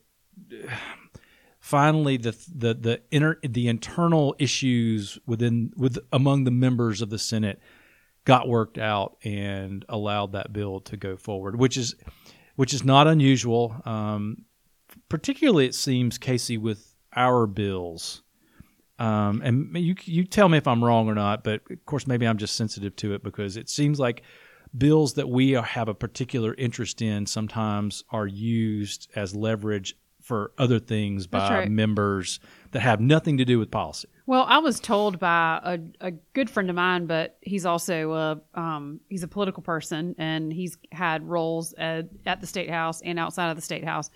finally 1.65 2.19
the 2.19 2.37
the 2.55 2.75
the 2.75 3.01
inner 3.11 3.39
the 3.43 3.69
internal 3.69 4.37
issues 4.39 5.19
within 5.25 5.73
with 5.79 5.99
among 6.13 6.45
the 6.45 6.51
members 6.51 7.01
of 7.01 7.09
the 7.09 7.19
Senate 7.19 7.59
got 8.27 8.47
worked 8.47 8.77
out 8.77 9.17
and 9.25 9.83
allowed 9.89 10.33
that 10.33 10.53
bill 10.53 10.81
to 10.81 10.99
go 10.99 11.17
forward, 11.17 11.59
which 11.59 11.79
is 11.79 11.95
which 12.57 12.75
is 12.75 12.85
not 12.85 13.07
unusual. 13.07 13.75
Um, 13.87 14.45
particularly, 15.09 15.65
it 15.65 15.75
seems 15.75 16.19
Casey 16.19 16.59
with 16.59 16.95
our 17.17 17.47
bills. 17.47 18.23
Um, 18.99 19.41
and 19.43 19.75
you 19.75 19.95
you 20.05 20.25
tell 20.25 20.51
me 20.51 20.59
if 20.59 20.69
I'm 20.69 20.85
wrong 20.85 21.09
or 21.09 21.15
not, 21.15 21.45
but 21.45 21.63
of 21.71 21.87
course 21.87 22.07
maybe 22.07 22.29
I'm 22.29 22.37
just 22.37 22.57
sensitive 22.57 22.95
to 22.97 23.15
it 23.15 23.23
because 23.23 23.57
it 23.57 23.71
seems 23.71 23.99
like 23.99 24.23
bills 24.77 25.15
that 25.15 25.31
we 25.31 25.53
have 25.53 25.89
a 25.89 25.95
particular 25.95 26.53
interest 26.59 27.01
in 27.01 27.25
sometimes 27.25 28.05
are 28.11 28.27
used 28.27 29.09
as 29.17 29.35
leverage 29.35 29.97
for 30.25 30.53
other 30.57 30.79
things 30.79 31.27
by 31.27 31.51
right. 31.51 31.71
members 31.71 32.41
that 32.73 32.81
have 32.81 32.99
nothing 32.99 33.37
to 33.39 33.45
do 33.45 33.59
with 33.59 33.71
policy. 33.71 34.09
Well, 34.27 34.47
I 34.49 34.59
was 34.59 34.81
told 34.81 35.19
by 35.19 35.61
a, 35.63 35.79
a 36.07 36.11
good 36.33 36.49
friend 36.49 36.71
of 36.71 36.77
mine, 36.77 37.05
but 37.05 37.37
he's 37.43 37.67
also 37.67 38.13
a 38.13 38.59
um, 38.59 39.01
he's 39.09 39.23
a 39.23 39.29
political 39.29 39.63
person 39.63 40.15
and 40.17 40.51
he's 40.51 40.79
had 40.91 41.29
roles 41.29 41.75
at, 41.75 42.09
at 42.25 42.41
the 42.41 42.47
state 42.47 42.71
house 42.71 43.03
and 43.03 43.19
outside 43.19 43.51
of 43.51 43.57
the 43.57 43.63
state 43.63 43.85
house. 43.85 44.11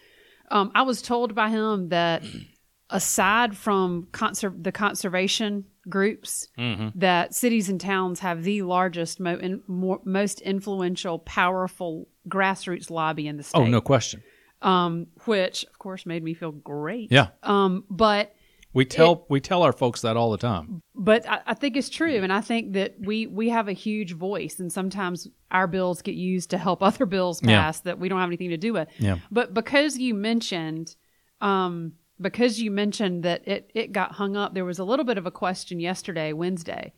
Um, 0.50 0.72
I 0.74 0.82
was 0.82 1.02
told 1.02 1.34
by 1.34 1.50
him 1.50 1.90
that 1.90 2.22
aside 2.90 3.54
from 3.54 4.08
conser- 4.10 4.62
the 4.62 4.72
conservation 4.72 5.66
groups, 5.90 6.48
that 6.94 7.34
cities 7.34 7.68
and 7.68 7.78
towns 7.78 8.20
have 8.20 8.44
the 8.44 8.62
largest, 8.62 9.20
mo- 9.20 9.38
in, 9.38 9.62
more, 9.66 10.00
most 10.04 10.40
influential, 10.40 11.18
powerful 11.18 12.08
grassroots 12.28 12.90
lobby 12.90 13.26
in 13.26 13.36
the 13.36 13.42
state. 13.42 13.60
Oh, 13.60 13.66
no 13.66 13.82
question. 13.82 14.22
Um, 14.62 15.06
which 15.24 15.64
of 15.64 15.78
course 15.78 16.04
made 16.06 16.22
me 16.24 16.34
feel 16.34 16.50
great. 16.52 17.12
Yeah. 17.12 17.28
Um, 17.44 17.84
but 17.88 18.34
We 18.74 18.84
tell 18.84 19.24
we 19.28 19.40
tell 19.40 19.62
our 19.62 19.72
folks 19.72 20.00
that 20.02 20.16
all 20.16 20.30
the 20.32 20.38
time. 20.38 20.82
but 20.96 21.28
I, 21.28 21.40
I 21.46 21.54
think 21.54 21.76
it's 21.76 21.88
true, 21.88 22.16
and 22.24 22.32
I 22.32 22.40
think 22.40 22.72
that 22.72 22.96
we 22.98 23.26
we 23.28 23.48
have 23.50 23.68
a 23.68 23.72
huge 23.72 24.12
voice, 24.14 24.58
and 24.60 24.72
sometimes 24.72 25.28
our 25.50 25.66
bills 25.68 26.02
get 26.02 26.14
used 26.16 26.50
to 26.50 26.58
help 26.58 26.82
other 26.88 27.06
bills 27.06 27.40
Yeah. 27.42 27.60
pass 27.62 27.80
that 27.80 27.98
we 28.00 28.08
don't 28.08 28.18
have 28.20 28.28
anything 28.28 28.50
to 28.50 28.56
do 28.56 28.72
with. 28.72 28.88
Yeah. 28.98 29.18
But 29.30 29.54
because 29.54 29.96
you 29.96 30.12
mentioned, 30.14 30.96
um, 31.40 31.92
because 32.20 32.60
you 32.60 32.70
mentioned 32.72 33.22
that 33.22 33.46
it 33.46 33.70
it 33.74 33.92
got 33.92 34.12
hung 34.12 34.36
up, 34.36 34.54
there 34.54 34.64
was 34.64 34.78
a 34.80 34.84
little 34.84 35.04
bit 35.04 35.18
of 35.18 35.26
a 35.26 35.30
question 35.30 35.78
yesterday, 35.80 36.32
Wednesday, 36.32 36.92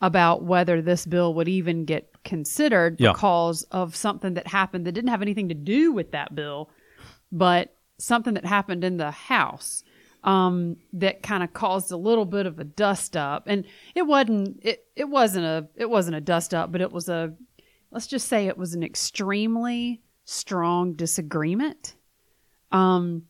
about 0.00 0.42
whether 0.42 0.82
this 0.82 1.06
bill 1.06 1.32
would 1.34 1.48
even 1.48 1.84
get 1.84 2.10
considered 2.24 2.96
Yeah. 3.00 3.12
because 3.12 3.62
of 3.70 3.94
something 3.96 4.34
that 4.34 4.48
happened 4.48 4.86
that 4.86 4.92
didn't 4.92 5.10
have 5.10 5.22
anything 5.22 5.48
to 5.48 5.54
do 5.54 5.92
with 5.92 6.10
that 6.12 6.34
bill, 6.34 6.68
but 7.32 7.74
something 7.98 8.34
that 8.34 8.44
happened 8.44 8.84
in 8.84 8.96
the 8.96 9.10
House 9.10 9.82
um, 10.24 10.76
that 10.92 11.22
kind 11.22 11.42
of 11.42 11.52
caused 11.52 11.92
a 11.92 11.96
little 11.96 12.24
bit 12.24 12.46
of 12.46 12.58
a 12.58 12.64
dust 12.64 13.16
up, 13.16 13.44
and 13.46 13.64
it 13.94 14.02
wasn't 14.02 14.58
it 14.62 14.84
it 14.96 15.08
wasn't 15.08 15.46
a 15.46 15.68
it 15.76 15.88
wasn't 15.88 16.16
a 16.16 16.20
dust 16.20 16.52
up, 16.52 16.72
but 16.72 16.80
it 16.80 16.92
was 16.92 17.08
a 17.08 17.32
let's 17.90 18.06
just 18.06 18.28
say 18.28 18.46
it 18.46 18.58
was 18.58 18.74
an 18.74 18.82
extremely 18.82 20.02
strong 20.24 20.94
disagreement. 20.94 21.94
Um, 22.72 23.22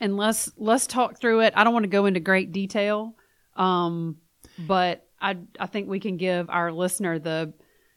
and 0.00 0.16
let's 0.16 0.52
let's 0.56 0.86
talk 0.86 1.18
through 1.18 1.40
it. 1.40 1.54
I 1.56 1.64
don't 1.64 1.72
want 1.72 1.84
to 1.84 1.88
go 1.88 2.06
into 2.06 2.20
great 2.20 2.52
detail, 2.52 3.14
um, 3.56 4.18
but 4.58 5.06
I 5.20 5.38
I 5.58 5.66
think 5.66 5.88
we 5.88 5.98
can 5.98 6.18
give 6.18 6.50
our 6.50 6.70
listener 6.70 7.18
the 7.18 7.54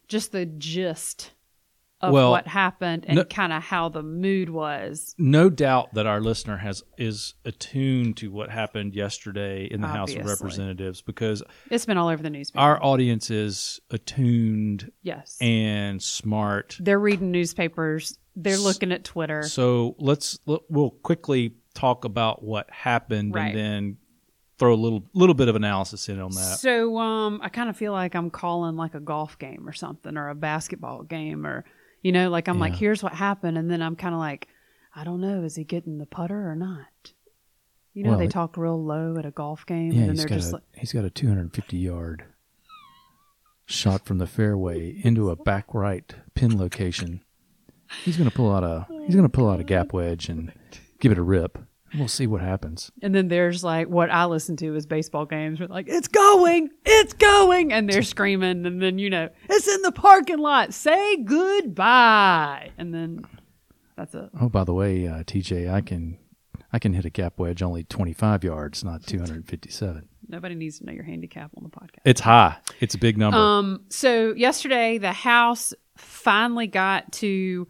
just 0.08 0.32
the 0.32 0.46
gist 0.46 1.32
of 2.02 2.12
Well, 2.14 2.32
what 2.32 2.48
happened 2.48 3.06
and 3.08 3.18
no- 3.18 3.24
kind 3.26 3.54
of 3.54 3.62
how 3.64 3.90
the 3.90 4.02
mood 4.04 4.50
was. 4.50 5.14
no 5.18 5.50
doubt 5.50 5.94
that 5.94 6.06
our 6.08 6.20
listener 6.22 6.58
has 6.58 6.84
is 6.98 7.36
attuned 7.46 8.18
to 8.18 8.32
what 8.32 8.50
happened 8.50 8.94
yesterday 8.96 9.66
in 9.66 9.82
the 9.82 9.88
House 9.88 10.14
of 10.16 10.26
Representatives 10.26 11.02
because 11.02 11.44
It's 11.70 11.86
been 11.86 11.98
all 11.98 12.08
over 12.08 12.22
the 12.24 12.30
newspaper. 12.30 12.60
our 12.62 12.84
audience 12.84 13.30
is 13.30 13.80
attuned 13.90 14.92
yes. 15.04 15.38
and 15.42 16.02
smart. 16.02 16.78
They're 16.80 17.00
reading 17.00 17.32
newspapers. 17.32 18.18
They're 18.36 18.58
looking 18.58 18.92
at 18.92 19.04
Twitter. 19.04 19.44
So 19.44 19.96
let's 20.00 20.40
we'll 20.46 20.92
quickly 21.04 21.56
talk 21.74 22.06
about 22.06 22.44
what 22.44 22.70
happened 22.72 23.36
Right. 23.36 23.48
and 23.48 23.58
then 23.58 23.98
throw 24.58 24.74
a 24.74 24.76
little 24.76 25.04
little 25.14 25.34
bit 25.34 25.48
of 25.48 25.56
analysis 25.56 26.08
in 26.08 26.20
on 26.20 26.32
that. 26.32 26.60
So 26.60 26.98
um, 27.00 27.40
I 27.44 27.50
kind 27.50 27.70
of 27.70 27.76
feel 27.76 27.92
like 27.94 28.16
I'm 28.16 28.30
calling 28.30 28.76
like 28.76 28.94
a 28.94 29.00
golf 29.00 29.38
game 29.40 29.68
or 29.68 29.74
something, 29.74 30.18
or 30.18 30.30
a 30.30 30.36
basketball 30.36 31.04
game, 31.04 31.46
or 31.48 31.66
you 32.02 32.12
know, 32.12 32.30
like 32.30 32.48
I'm 32.48 32.60
like, 32.60 32.76
here's 32.76 33.04
what 33.04 33.14
happened, 33.14 33.58
and 33.58 33.70
then 33.70 33.82
I'm 33.82 33.96
kind 33.96 34.14
of 34.14 34.20
like, 34.20 34.48
I 34.96 35.04
don't 35.04 35.22
know, 35.22 35.44
is 35.44 35.56
he 35.56 35.64
getting 35.64 35.98
the 35.98 36.06
putter 36.06 36.50
or 36.50 36.56
not? 36.56 37.14
You 37.94 38.04
know, 38.04 38.12
Well, 38.12 38.20
they 38.20 38.26
it- 38.26 38.32
talk 38.32 38.58
real 38.58 38.82
low 38.84 39.18
at 39.18 39.26
a 39.26 39.32
golf 39.32 39.66
game, 39.66 39.92
Yeah, 39.92 40.04
and 40.04 40.18
they're 40.18 40.28
got 40.28 40.36
just 40.36 40.52
a 40.52 40.56
like, 40.56 40.64
he's 40.76 40.94
got 40.94 41.06
a 41.06 41.10
250 41.10 41.78
yard 41.78 42.24
shot 43.66 44.06
from 44.06 44.18
the 44.18 44.28
fairway 44.28 45.00
into 45.04 45.30
a 45.30 45.36
back 45.36 45.74
right 45.74 46.14
pin 46.34 46.58
location. 46.58 47.22
He's 48.04 48.18
gonna 48.18 48.32
pull 48.32 48.54
out 48.54 48.64
a 48.64 48.88
he's 49.06 49.16
gonna 49.16 49.30
pull 49.30 49.50
out 49.50 49.60
a 49.60 49.64
gap 49.64 49.94
wedge 49.94 50.30
and 50.30 50.52
give 51.00 51.12
it 51.12 51.18
a 51.18 51.24
rip. 51.24 51.58
We'll 51.98 52.08
see 52.08 52.28
what 52.28 52.42
happens. 52.42 52.92
and 53.02 53.14
then 53.14 53.28
there's 53.28 53.64
like 53.64 53.88
what 53.88 54.10
I 54.10 54.26
listen 54.26 54.56
to 54.58 54.76
is 54.76 54.86
baseball 54.86 55.26
games. 55.26 55.60
Where 55.60 55.68
like, 55.68 55.88
it's 55.90 56.08
going, 56.08 56.70
it's 56.86 57.14
going, 57.14 57.74
and 57.74 57.90
they're 57.90 58.04
screaming, 58.04 58.66
and 58.66 58.82
then 58.82 58.98
you 58.98 59.10
know, 59.10 59.30
it's 59.50 59.68
in 59.68 59.82
the 59.82 59.92
parking 59.92 60.40
lot. 60.40 60.74
Say 60.74 61.18
goodbye, 61.24 62.72
and 62.78 62.94
then 62.94 63.26
that's 63.98 64.14
it. 64.16 64.30
Oh, 64.40 64.50
by 64.50 64.64
the 64.64 64.74
way, 64.74 65.08
uh, 65.08 65.24
TJ, 65.24 65.72
I 65.72 65.82
can 65.82 66.18
I 66.74 66.80
can 66.80 66.94
hit 66.94 67.06
a 67.06 67.10
gap 67.10 67.38
wedge 67.38 67.62
only 67.62 67.84
25 67.84 68.44
yards, 68.44 68.84
not 68.84 69.06
257. 69.06 70.08
Nobody 70.28 70.56
needs 70.56 70.80
to 70.80 70.86
know 70.86 70.94
your 70.94 71.04
handicap 71.04 71.52
on 71.58 71.64
the 71.64 71.70
podcast. 71.70 72.00
It's 72.06 72.22
high. 72.22 72.58
It's 72.80 72.96
a 72.96 72.98
big 72.98 73.18
number. 73.18 73.38
Um, 73.38 73.82
so 73.90 74.34
yesterday, 74.34 74.98
the 74.98 75.12
House 75.12 75.74
finally 75.98 76.68
got 76.68 77.12
to 77.14 77.68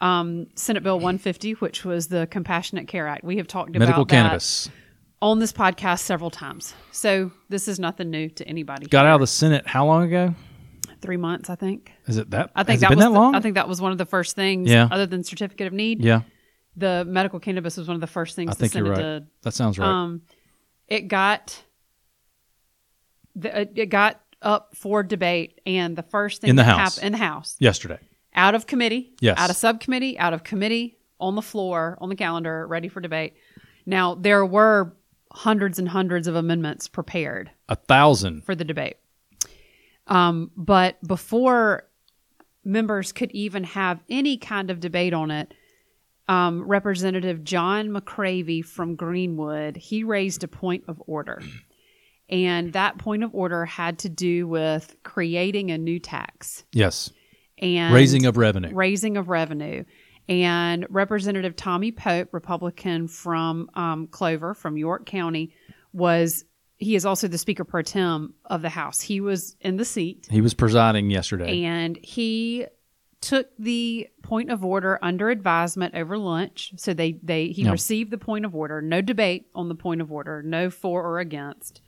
um, 0.00 0.46
Senate 0.54 0.82
Bill 0.82 0.96
150, 0.96 1.52
which 1.54 1.84
was 1.84 2.08
the 2.08 2.26
Compassionate 2.30 2.88
Care 2.88 3.06
Act. 3.06 3.24
We 3.24 3.36
have 3.36 3.46
talked 3.46 3.70
Medical 3.72 4.02
about 4.02 4.08
that 4.08 4.14
cannabis 4.14 4.70
on 5.22 5.38
this 5.38 5.52
podcast 5.52 6.00
several 6.00 6.30
times. 6.30 6.74
So 6.92 7.30
this 7.48 7.68
is 7.68 7.78
nothing 7.78 8.10
new 8.10 8.28
to 8.30 8.46
anybody. 8.48 8.86
got 8.86 9.06
out 9.06 9.16
of 9.16 9.20
the 9.20 9.26
Senate 9.26 9.66
how 9.66 9.86
long 9.86 10.04
ago? 10.04 10.34
Three 11.02 11.16
months, 11.16 11.48
I 11.48 11.54
think. 11.54 11.92
Is 12.06 12.18
it 12.18 12.30
that? 12.30 12.50
I 12.54 12.62
think 12.62 12.80
that 12.80 12.88
been 12.90 12.98
was 12.98 13.04
that 13.06 13.12
the- 13.12 13.18
long? 13.18 13.34
I 13.34 13.40
think 13.40 13.54
that 13.54 13.68
was 13.68 13.80
one 13.80 13.92
of 13.92 13.98
the 13.98 14.04
first 14.06 14.36
things. 14.36 14.68
Yeah. 14.70 14.88
Other 14.90 15.06
than 15.06 15.24
certificate 15.24 15.66
of 15.66 15.72
need, 15.72 16.04
yeah, 16.04 16.22
the 16.76 17.04
medical 17.06 17.40
cannabis 17.40 17.76
was 17.78 17.88
one 17.88 17.94
of 17.94 18.00
the 18.02 18.06
first 18.06 18.36
things 18.36 18.50
I 18.50 18.52
the 18.54 18.58
think 18.58 18.74
you're 18.74 18.84
Senate 18.94 18.98
right. 18.98 19.20
did. 19.20 19.26
that 19.42 19.54
sounds 19.54 19.78
right. 19.78 19.88
Um, 19.88 20.22
it 20.88 21.08
got 21.08 21.62
the, 23.34 23.68
it 23.80 23.86
got 23.86 24.20
up 24.42 24.74
for 24.76 25.02
debate, 25.02 25.60
and 25.66 25.96
the 25.96 26.02
first 26.02 26.40
thing 26.40 26.50
In 26.50 26.56
the 26.56 26.62
that 26.64 26.76
House. 26.76 26.96
happened 26.96 27.06
in 27.06 27.12
the 27.12 27.24
House 27.24 27.56
Yesterday, 27.58 27.98
out 28.34 28.54
of 28.54 28.66
committee, 28.66 29.12
Yes. 29.20 29.38
out 29.38 29.50
of 29.50 29.56
subcommittee, 29.56 30.18
out 30.18 30.32
of 30.32 30.44
committee, 30.44 30.98
on 31.18 31.34
the 31.34 31.42
floor, 31.42 31.98
on 32.00 32.08
the 32.08 32.16
calendar, 32.16 32.66
ready 32.66 32.88
for 32.88 33.00
debate. 33.00 33.34
Now 33.86 34.14
there 34.14 34.44
were 34.46 34.94
hundreds 35.32 35.78
and 35.78 35.88
hundreds 35.88 36.26
of 36.26 36.34
amendments 36.34 36.88
prepared 36.88 37.50
a 37.68 37.76
thousand. 37.76 38.44
for 38.44 38.54
the 38.54 38.64
debate, 38.64 38.96
um, 40.06 40.50
but 40.56 41.02
before 41.06 41.84
members 42.64 43.12
could 43.12 43.30
even 43.32 43.64
have 43.64 44.00
any 44.08 44.36
kind 44.36 44.70
of 44.70 44.80
debate 44.80 45.12
on 45.14 45.30
it, 45.30 45.54
um, 46.28 46.62
Representative 46.66 47.42
John 47.44 47.88
McCravy 47.90 48.64
from 48.64 48.96
Greenwood 48.96 49.76
he 49.76 50.04
raised 50.04 50.44
a 50.44 50.48
point 50.48 50.84
of 50.88 51.02
order. 51.06 51.42
And 52.28 52.72
that 52.74 52.96
point 52.98 53.24
of 53.24 53.34
order 53.34 53.64
had 53.64 53.98
to 54.00 54.08
do 54.08 54.46
with 54.46 54.94
creating 55.02 55.70
a 55.72 55.78
new 55.78 55.98
tax 55.98 56.64
Yes, 56.72 57.10
and 57.60 57.94
raising 57.94 58.26
of 58.26 58.36
revenue. 58.36 58.70
raising 58.74 59.16
of 59.16 59.28
revenue. 59.28 59.84
And 60.28 60.86
Representative 60.90 61.56
Tommy 61.56 61.90
Pope, 61.90 62.28
Republican 62.32 63.08
from 63.08 63.68
um, 63.74 64.06
Clover, 64.06 64.54
from 64.54 64.76
York 64.76 65.04
County, 65.04 65.52
was 65.92 66.44
he 66.76 66.94
is 66.94 67.04
also 67.04 67.26
the 67.28 67.38
Speaker 67.38 67.64
pro 67.64 67.82
tem 67.82 68.34
of 68.46 68.62
the 68.62 68.68
House. 68.68 69.00
He 69.00 69.20
was 69.20 69.56
in 69.60 69.76
the 69.76 69.84
seat 69.84 70.28
He 70.30 70.40
was 70.40 70.54
presiding 70.54 71.10
yesterday. 71.10 71.64
and 71.64 71.98
he 72.02 72.66
took 73.20 73.48
the 73.58 74.08
point 74.22 74.50
of 74.50 74.64
order 74.64 74.98
under 75.02 75.28
advisement 75.30 75.94
over 75.94 76.16
lunch. 76.16 76.72
So 76.76 76.94
they 76.94 77.18
they 77.22 77.48
he 77.48 77.68
received 77.68 78.10
the 78.10 78.18
point 78.18 78.44
of 78.44 78.54
order, 78.54 78.80
no 78.80 79.00
debate 79.02 79.46
on 79.54 79.68
the 79.68 79.74
point 79.74 80.00
of 80.00 80.10
order, 80.10 80.42
no 80.42 80.70
for 80.70 81.02
or 81.04 81.18
against. 81.18 81.82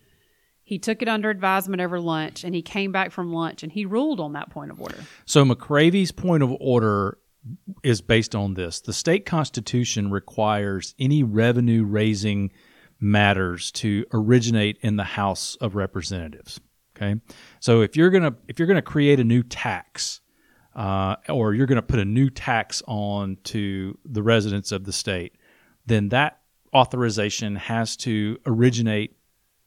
He 0.73 0.79
took 0.79 1.02
it 1.02 1.09
under 1.09 1.29
advisement 1.29 1.83
over 1.83 2.00
lunch, 2.00 2.45
and 2.45 2.55
he 2.55 2.62
came 2.62 2.93
back 2.93 3.12
from 3.12 3.31
lunch 3.31 3.62
and 3.62 3.71
he 3.71 3.85
ruled 3.85 4.21
on 4.21 4.33
that 4.33 4.49
point 4.49 4.71
of 4.71 4.81
order. 4.81 4.97
So 5.26 5.45
McCravy's 5.45 6.12
point 6.12 6.43
of 6.43 6.50
order 6.61 7.19
is 7.83 8.00
based 8.00 8.35
on 8.35 8.55
this. 8.55 8.81
The 8.81 8.95
state 8.95 9.26
constitution 9.26 10.11
requires 10.11 10.95
any 10.99 11.25
revenue 11.25 11.85
raising 11.85 12.52
matters 12.99 13.71
to 13.73 14.07
originate 14.14 14.79
in 14.81 14.97
the 14.97 15.05
House 15.05 15.57
of 15.57 15.75
Representatives. 15.75 16.59
Okay, 16.97 17.21
so 17.61 17.83
if 17.83 17.95
you're 17.95 18.09
gonna 18.09 18.35
if 18.49 18.59
you're 18.59 18.69
gonna 18.69 18.81
create 18.81 19.21
a 19.21 19.25
new 19.25 19.43
tax, 19.43 20.23
uh, 20.75 21.17
or 21.29 21.52
you're 21.52 21.67
gonna 21.67 21.83
put 21.83 21.99
a 21.99 22.07
new 22.07 22.31
tax 22.31 22.83
on 22.88 23.37
to 23.45 23.99
the 24.07 24.23
residents 24.23 24.73
of 24.73 24.85
the 24.85 24.93
state, 24.95 25.37
then 25.85 26.09
that 26.09 26.41
authorization 26.75 27.57
has 27.57 27.95
to 27.99 28.38
originate 28.47 29.19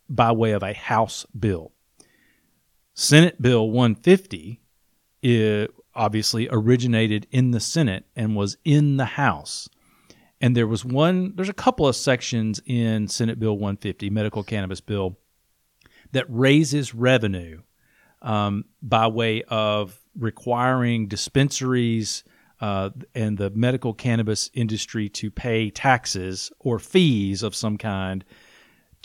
by 0.10 0.32
way 0.32 0.52
of 0.52 0.64
a 0.64 0.74
House 0.74 1.26
bill. 1.38 1.72
Senate 2.94 3.42
Bill 3.42 3.70
150 3.70 4.62
it 5.22 5.72
obviously 5.96 6.48
originated 6.52 7.26
in 7.32 7.50
the 7.50 7.60
Senate 7.60 8.06
and 8.16 8.36
was 8.36 8.58
in 8.64 8.98
the 8.98 9.06
House. 9.06 9.68
And 10.40 10.56
there 10.56 10.68
was 10.68 10.86
one, 10.86 11.34
there's 11.36 11.50
a 11.50 11.54
couple 11.54 11.88
of 11.88 11.96
sections 11.96 12.62
in 12.66 13.08
Senate 13.08 13.40
Bill 13.40 13.54
150, 13.54 14.12
Medical 14.12 14.44
Cannabis 14.44 14.82
Bill, 14.82 15.18
that 16.12 16.26
raises 16.30 16.94
revenue 16.94 17.62
um, 18.22 18.66
by 18.84 19.08
way 19.08 19.42
of 19.44 20.00
requiring 20.16 21.08
dispensaries 21.08 22.24
uh, 22.62 22.92
and 23.16 23.38
the 23.38 23.50
medical 23.50 23.94
cannabis 23.94 24.50
industry 24.54 25.10
to 25.10 25.32
pay 25.32 25.70
taxes 25.70 26.52
or 26.60 26.78
fees 26.78 27.42
of 27.42 27.56
some 27.56 27.78
kind 27.78 28.24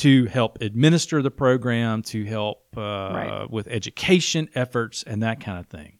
to 0.00 0.26
help 0.26 0.58
administer 0.60 1.22
the 1.22 1.30
program, 1.30 2.02
to 2.02 2.24
help 2.24 2.64
uh, 2.76 2.80
Right. 2.80 3.46
with 3.50 3.66
education 3.68 4.48
efforts 4.54 5.02
and 5.02 5.22
that 5.22 5.40
kind 5.40 5.58
of 5.58 5.66
thing. 5.66 5.98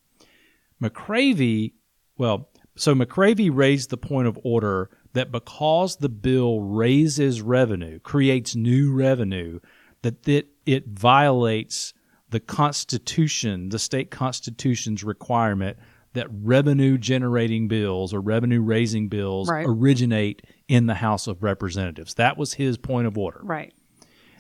McCravy, 0.83 1.73
well, 2.17 2.49
so 2.77 2.95
McCravy 2.95 3.51
raised 3.53 3.91
the 3.91 3.97
point 3.97 4.29
of 4.29 4.39
order 4.45 4.91
that 5.13 5.31
because 5.33 5.97
the 5.97 6.09
bill 6.09 6.61
raises 6.61 7.43
revenue, 7.43 7.99
creates 7.99 8.55
new 8.57 8.93
revenue, 8.95 9.61
that 10.03 10.27
it, 10.29 10.49
it 10.67 10.89
violates 10.89 11.93
the 12.31 12.41
Constitution, 12.41 13.69
the 13.71 13.79
state 13.79 14.11
Constitution's 14.11 15.03
requirement 15.05 15.77
that 16.13 16.27
revenue 16.31 16.97
generating 16.99 17.69
bills 17.69 18.13
or 18.15 18.21
revenue 18.21 18.61
raising 18.63 19.09
bills 19.09 19.49
Right. 19.49 19.65
originate 19.69 20.43
in 20.69 20.87
the 20.87 20.95
House 20.95 21.27
of 21.27 21.43
Representatives. 21.43 22.15
That 22.15 22.37
was 22.39 22.55
his 22.55 22.79
point 22.79 23.07
of 23.07 23.19
order. 23.19 23.41
Right. 23.45 23.73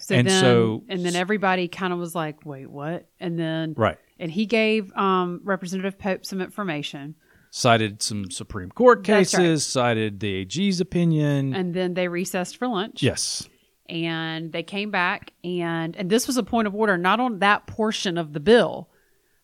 So 0.00 0.14
And 0.14 0.26
then, 0.28 0.40
so- 0.40 0.82
and 0.88 1.04
then 1.04 1.14
everybody 1.16 1.68
kind 1.68 1.92
of 1.92 1.98
was 1.98 2.14
like, 2.14 2.44
"Wait, 2.46 2.70
what?" 2.70 3.06
And 3.20 3.38
then, 3.38 3.74
Right. 3.76 3.98
And 4.18 4.30
he 4.30 4.44
gave 4.46 4.92
um, 4.96 5.40
Representative 5.44 5.98
Pope 5.98 6.24
some 6.26 6.40
information, 6.40 7.14
Cited 7.50 8.00
some 8.02 8.30
Supreme 8.30 8.70
Court 8.70 9.02
That's 9.04 9.34
right. 9.34 9.40
cases, 9.40 9.66
cited 9.66 10.20
the 10.20 10.34
AG's 10.36 10.80
opinion. 10.80 11.52
and 11.54 11.74
then 11.74 11.94
they 11.94 12.06
recessed 12.08 12.56
for 12.58 12.68
lunch. 12.68 13.02
yes. 13.02 13.48
and 13.88 14.52
they 14.52 14.62
came 14.62 14.90
back, 14.92 15.32
and 15.42 15.96
and 15.96 16.08
this 16.08 16.26
was 16.28 16.36
a 16.36 16.42
point 16.44 16.68
of 16.68 16.74
order, 16.74 16.96
not 16.96 17.18
on 17.20 17.40
that 17.40 17.66
portion 17.66 18.18
of 18.18 18.32
the 18.32 18.38
bill, 18.40 18.88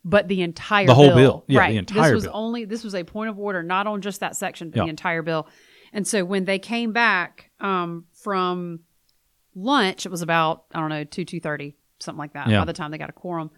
but 0.04 0.28
the 0.28 0.40
entire 0.42 0.86
The 0.86 0.94
whole 0.94 1.14
bill. 1.16 1.44
Yeah, 1.48 1.54
the 1.54 1.60
right. 1.60 1.74
entire 1.76 2.02
This 2.04 2.14
was 2.14 2.24
bill. 2.24 2.32
only 2.36 2.64
this 2.64 2.84
was 2.84 2.94
a 2.94 3.02
point 3.02 3.28
of 3.30 3.38
order, 3.40 3.62
not 3.64 3.86
on 3.88 4.00
just 4.02 4.20
that 4.20 4.36
section, 4.36 4.70
but 4.70 4.76
Yeah. 4.78 4.84
the 4.84 4.90
entire 4.90 5.22
bill. 5.22 5.48
And 5.92 6.06
so 6.06 6.24
when 6.24 6.44
they 6.44 6.58
came 6.60 6.92
back 6.92 7.50
um, 7.60 8.04
from 8.12 8.80
lunch, 9.56 10.06
it 10.06 10.10
was 10.10 10.22
about 10.22 10.64
I 10.72 10.78
don't 10.78 10.90
know 10.90 11.02
two 11.02 11.24
two 11.24 11.40
thirty 11.40 11.74
something 11.98 12.18
like 12.18 12.34
that. 12.34 12.48
Yeah. 12.48 12.60
By 12.60 12.66
the 12.66 12.72
time 12.72 12.90
they 12.92 12.98
got 12.98 13.08
a 13.10 13.12
quorum, 13.14 13.50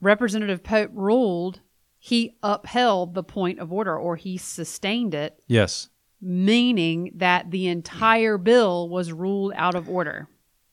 Representative 0.00 0.62
Pope 0.62 0.90
ruled 0.94 1.60
he 1.98 2.36
upheld 2.42 3.12
the 3.12 3.22
point 3.22 3.58
of 3.58 3.70
order, 3.70 3.94
or 3.98 4.16
he 4.16 4.38
sustained 4.38 5.12
it, 5.12 5.38
Yes. 5.46 5.90
meaning 6.18 7.12
that 7.16 7.50
the 7.50 7.66
entire 7.66 8.38
bill 8.38 8.88
was 8.88 9.12
ruled 9.12 9.52
out 9.54 9.74
of 9.74 9.86
order. 9.88 10.26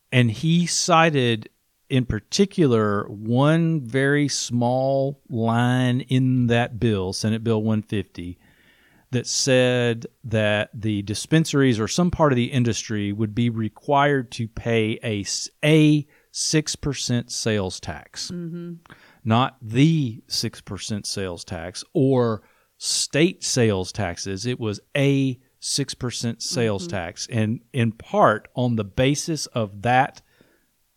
and 0.09 0.31
he 0.31 0.65
cited 0.65 1.49
in 1.89 2.05
particular 2.05 3.05
one 3.09 3.81
very 3.81 4.27
small 4.29 5.19
line 5.29 5.99
in 6.01 6.47
that 6.47 6.79
bill, 6.79 7.11
Senate 7.11 7.43
Bill 7.43 7.61
150, 7.61 8.37
that 9.11 9.27
said 9.27 10.05
that 10.23 10.69
the 10.73 11.01
dispensaries 11.03 11.79
or 11.79 11.87
some 11.87 12.11
part 12.11 12.31
of 12.31 12.35
the 12.35 12.51
industry 12.51 13.13
would 13.13 13.33
be 13.33 13.49
required 13.49 14.31
to 14.31 14.47
pay 14.47 14.99
a, 15.03 15.25
a 15.63 16.05
6% 16.33 17.31
sales 17.31 17.79
tax, 17.79 18.31
mm-hmm. 18.31 18.73
not 19.23 19.57
the 19.61 20.21
6% 20.27 21.05
sales 21.05 21.45
tax 21.45 21.83
or 21.93 22.41
state 22.77 23.43
sales 23.43 23.91
taxes. 23.91 24.45
It 24.45 24.59
was 24.59 24.79
a 24.95 25.39
6% 25.61 26.41
sales 26.41 26.83
mm-hmm. 26.83 26.89
tax. 26.89 27.27
And 27.31 27.61
in 27.71 27.93
part, 27.93 28.49
on 28.55 28.75
the 28.75 28.83
basis 28.83 29.45
of 29.47 29.81
that 29.83 30.21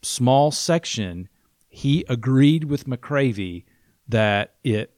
small 0.02 0.50
section, 0.50 1.28
he 1.68 2.04
agreed 2.08 2.64
with 2.64 2.86
McCravy 2.86 3.64
that 4.08 4.54
it 4.64 4.92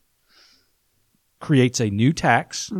creates 1.42 1.80
a 1.80 1.90
new 1.90 2.12
tax, 2.14 2.72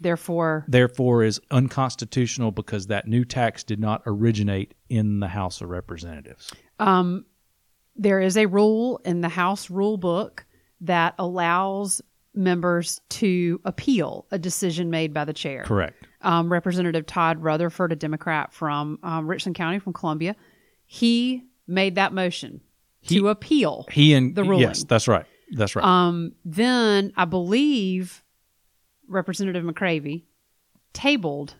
Therefore, 0.00 0.64
therefore 0.66 1.22
is 1.22 1.40
unconstitutional 1.52 2.50
because 2.50 2.88
that 2.88 3.06
new 3.06 3.24
tax 3.24 3.62
did 3.62 3.78
not 3.78 4.02
originate 4.04 4.74
in 4.88 5.20
the 5.20 5.28
House 5.28 5.60
of 5.60 5.68
Representatives. 5.70 6.52
um, 6.80 7.24
there 7.94 8.20
is 8.20 8.36
a 8.36 8.46
rule 8.46 9.00
in 9.04 9.20
the 9.20 9.28
House 9.28 9.70
rule 9.70 9.96
book 9.98 10.44
that 10.80 11.14
allows 11.18 12.00
members 12.34 13.00
to 13.10 13.60
appeal 13.66 14.26
a 14.32 14.38
decision 14.38 14.88
made 14.90 15.12
by 15.14 15.24
the 15.24 15.34
chair. 15.34 15.62
Correct. 15.64 16.06
um, 16.22 16.50
Representative 16.50 17.04
Todd 17.06 17.42
Rutherford, 17.42 17.92
a 17.92 17.96
Democrat 17.96 18.52
from 18.52 18.98
um, 19.02 19.28
Richland 19.28 19.54
County, 19.56 19.78
from 19.78 19.92
Columbia, 19.92 20.34
he 20.86 21.42
made 21.68 21.94
that 21.96 22.12
motion 22.12 22.60
to 23.08 23.28
appeal. 23.28 23.86
He 23.92 24.14
and 24.14 24.34
The 24.34 24.42
ruling. 24.42 24.60
yes, 24.62 24.84
that's 24.84 25.06
right. 25.06 25.26
That's 25.52 25.76
right. 25.76 25.84
Um, 25.84 26.32
then 26.44 27.12
I 27.16 27.24
believe 27.24 28.24
Representative 29.06 29.64
McCravy 29.64 30.22
tabled, 30.92 31.54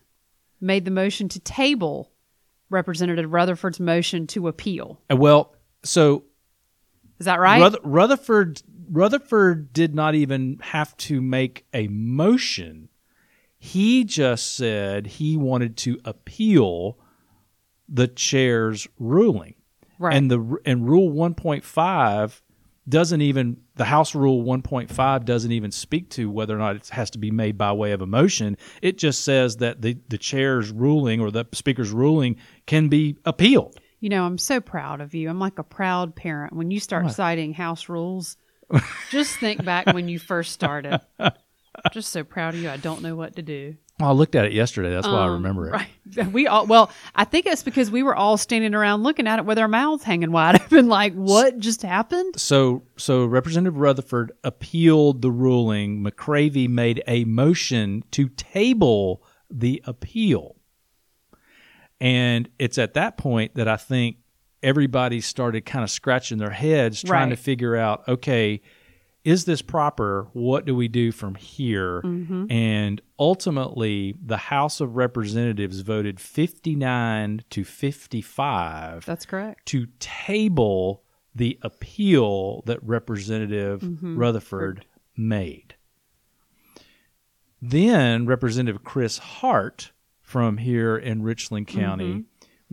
made 0.59 0.85
the 0.85 0.91
motion 0.91 1.29
to 1.29 1.39
table 1.39 2.11
Representative 2.69 3.31
Rutherford's 3.31 3.79
motion 3.79 4.25
to 4.27 4.47
appeal. 4.47 4.99
Uh, 5.11 5.15
well, 5.15 5.55
so 5.83 6.23
Is 7.19 7.25
that 7.25 7.39
right? 7.39 7.61
Ruth- 7.61 7.79
Rutherford 7.83 8.61
Rutherford 8.89 9.73
did 9.73 9.95
not 9.95 10.13
even 10.15 10.59
have 10.61 10.95
to 10.97 11.21
make 11.21 11.65
a 11.73 11.87
motion. 11.87 12.89
He 13.57 14.03
just 14.03 14.55
said 14.55 15.07
he 15.07 15.37
wanted 15.37 15.77
to 15.77 15.99
appeal 16.03 16.97
the 17.87 18.07
chair's 18.07 18.87
ruling. 18.99 19.55
Right. 19.99 20.15
And 20.15 20.29
the 20.29 20.57
and 20.65 20.87
rule 20.87 21.11
1.5 21.11 22.41
doesn't 22.87 23.21
even 23.21 23.57
the 23.75 23.85
House 23.85 24.13
rule 24.13 24.43
1.5 24.43 25.25
doesn't 25.25 25.51
even 25.51 25.71
speak 25.71 26.09
to 26.11 26.29
whether 26.29 26.55
or 26.55 26.59
not 26.59 26.75
it 26.75 26.89
has 26.89 27.09
to 27.11 27.17
be 27.17 27.31
made 27.31 27.57
by 27.57 27.71
way 27.71 27.91
of 27.91 28.01
a 28.01 28.05
motion. 28.05 28.57
It 28.81 28.97
just 28.97 29.23
says 29.23 29.57
that 29.57 29.81
the 29.81 29.97
the 30.09 30.17
chair's 30.17 30.71
ruling 30.71 31.21
or 31.21 31.31
the 31.31 31.45
speaker's 31.53 31.91
ruling 31.91 32.37
can 32.65 32.89
be 32.89 33.17
appealed. 33.25 33.79
You 33.99 34.09
know, 34.09 34.25
I'm 34.25 34.37
so 34.37 34.59
proud 34.59 34.99
of 34.99 35.13
you. 35.13 35.29
I'm 35.29 35.39
like 35.39 35.59
a 35.59 35.63
proud 35.63 36.15
parent. 36.15 36.53
When 36.53 36.71
you 36.71 36.79
start 36.81 37.09
citing 37.11 37.53
house 37.53 37.87
rules, 37.87 38.35
just 39.11 39.37
think 39.37 39.63
back 39.63 39.87
when 39.87 40.09
you 40.09 40.19
first 40.19 40.51
started. 40.51 40.99
just 41.91 42.11
so 42.11 42.25
proud 42.25 42.53
of 42.53 42.61
you. 42.61 42.69
I 42.69 42.77
don't 42.77 43.01
know 43.01 43.15
what 43.15 43.37
to 43.37 43.41
do. 43.41 43.75
Well, 43.99 44.09
I 44.09 44.13
looked 44.13 44.35
at 44.35 44.45
it 44.45 44.53
yesterday. 44.53 44.89
That's 44.89 45.07
why 45.07 45.19
I 45.21 45.25
Um, 45.27 45.33
remember 45.33 45.67
it. 45.67 45.71
Right. 45.73 45.87
We 46.33 46.45
all 46.47 46.67
well, 46.67 46.91
I 47.15 47.23
think 47.23 47.45
it's 47.47 47.63
because 47.63 47.89
we 47.89 48.03
were 48.03 48.15
all 48.15 48.37
standing 48.37 48.75
around 48.75 49.01
looking 49.03 49.25
at 49.27 49.39
it 49.39 49.45
with 49.45 49.57
our 49.57 49.67
mouths 49.67 50.03
hanging 50.03 50.31
wide 50.31 50.55
open, 50.61 50.87
like, 50.87 51.13
what 51.13 51.57
just 51.59 51.81
happened? 51.81 52.39
So, 52.39 52.83
so 52.97 53.25
Representative 53.25 53.77
Rutherford 53.77 54.31
appealed 54.43 55.21
the 55.23 55.31
ruling. 55.31 56.03
McCravy 56.03 56.67
made 56.69 57.01
a 57.07 57.23
motion 57.25 58.03
to 58.11 58.29
table 58.29 59.23
the 59.49 59.81
appeal, 59.85 60.55
and 61.99 62.49
it's 62.59 62.77
at 62.77 62.93
that 62.95 63.17
point 63.17 63.55
that 63.55 63.67
I 63.67 63.77
think 63.77 64.17
everybody 64.61 65.19
started 65.21 65.65
kind 65.65 65.83
of 65.83 65.89
scratching 65.89 66.37
their 66.37 66.49
heads, 66.49 67.01
trying 67.03 67.29
to 67.29 67.35
figure 67.35 67.75
out, 67.75 68.07
okay, 68.07 68.61
is 69.23 69.45
this 69.45 69.61
proper? 69.61 70.27
What 70.33 70.65
do 70.65 70.75
we 70.75 70.87
do 70.87 71.11
from 71.11 71.35
here? 71.35 72.01
Mm-hmm. 72.01 72.51
And 72.51 73.01
ultimately, 73.17 74.15
the 74.23 74.37
House 74.37 74.81
of 74.81 74.95
Representatives 74.97 75.79
voted 75.81 76.19
fifty-nine 76.19 77.43
to 77.51 77.63
fifty-five 77.63 79.05
That's 79.05 79.25
correct. 79.25 79.65
to 79.67 79.87
table 79.99 81.03
the 81.35 81.57
appeal 81.61 82.61
that 82.65 82.83
Representative 82.83 83.81
Mm-hmm. 83.81 84.17
Rutherford 84.17 84.85
made. 85.17 85.75
Then 87.61 88.25
Representative 88.25 88.83
Chris 88.83 89.17
Hart 89.17 89.91
from 90.21 90.57
here 90.57 90.97
in 90.97 91.21
Richland 91.23 91.67
County 91.67 92.09
Mm-hmm. 92.09 92.21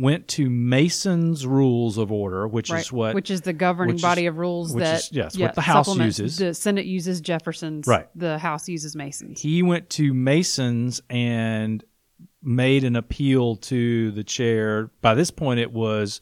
Went 0.00 0.26
to 0.28 0.48
Mason's 0.48 1.46
Rules 1.46 1.98
of 1.98 2.10
Order, 2.10 2.48
which 2.48 2.70
Right. 2.70 2.80
is 2.80 2.92
what 2.92 3.14
which 3.14 3.30
is 3.30 3.42
the 3.42 3.52
governing 3.52 3.96
is- 3.96 4.02
body 4.02 4.26
of 4.26 4.38
rules 4.38 4.72
which 4.72 4.82
that 4.84 4.98
is- 5.00 5.10
yes, 5.12 5.38
what 5.38 5.54
the 5.54 5.60
House 5.60 5.94
uses. 5.96 6.38
The 6.38 6.54
Senate 6.54 6.86
uses 6.86 7.20
Jefferson's. 7.20 7.86
Right. 7.86 8.06
The 8.14 8.38
House 8.38 8.68
uses 8.68 8.96
Mason's. 8.96 9.40
he 9.40 9.62
went 9.62 9.90
to 9.90 10.14
Mason's 10.14 11.00
and 11.10 11.84
made 12.42 12.84
an 12.84 12.96
appeal 12.96 13.56
to 13.56 14.10
the 14.12 14.24
chair. 14.24 14.90
By 15.02 15.14
this 15.14 15.30
point, 15.30 15.60
it 15.60 15.72
was 15.72 16.20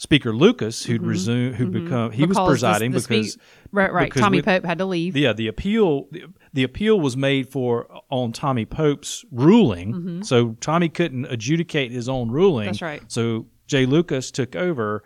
Speaker 0.00 0.34
Lucas 0.34 0.82
who'd 0.82 1.02
resumed, 1.02 1.56
who 1.56 1.66
become 1.66 2.10
he 2.10 2.24
was 2.24 2.28
Mm-hmm. 2.28 2.28
Because 2.30 2.36
the- 2.36 2.46
presiding 2.46 2.90
the 2.92 3.00
because 3.00 3.32
spe- 3.34 3.40
right, 3.70 3.92
right. 3.92 4.04
because 4.08 4.22
Tommy 4.22 4.40
Pope 4.40 4.64
had 4.64 4.78
to 4.78 4.86
leave. 4.86 5.14
yeah 5.14 5.34
the 5.34 5.46
appeal 5.46 6.06
the, 6.10 6.24
the 6.54 6.62
appeal 6.62 6.98
was 6.98 7.18
made 7.18 7.50
for 7.50 7.86
on 8.08 8.32
Tommy 8.32 8.64
Pope's 8.64 9.26
ruling, 9.30 10.22
so 10.24 10.56
Tommy 10.60 10.88
couldn't 10.88 11.26
adjudicate 11.26 11.92
his 11.92 12.08
own 12.08 12.30
ruling. 12.30 12.64
Mm-hmm. 12.64 12.72
That's 12.72 12.82
right. 12.82 13.02
So 13.08 13.46
Jay 13.66 13.84
Lucas 13.84 14.30
took 14.30 14.56
over, 14.56 15.04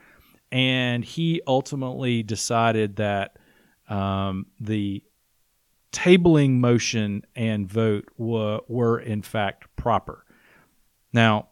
and 0.53 1.05
he 1.05 1.43
ultimately 1.47 2.23
decided 2.23 2.95
that 2.97 3.37
um, 3.89 4.47
the 4.61 5.03
tabling 5.93 6.59
motion 6.59 7.23
and 7.37 7.69
vote 7.69 8.05
were, 8.17 8.61
were 8.69 8.99
in 8.99 9.23
fact 9.23 9.67
proper. 9.77 10.25
Now, 11.13 11.49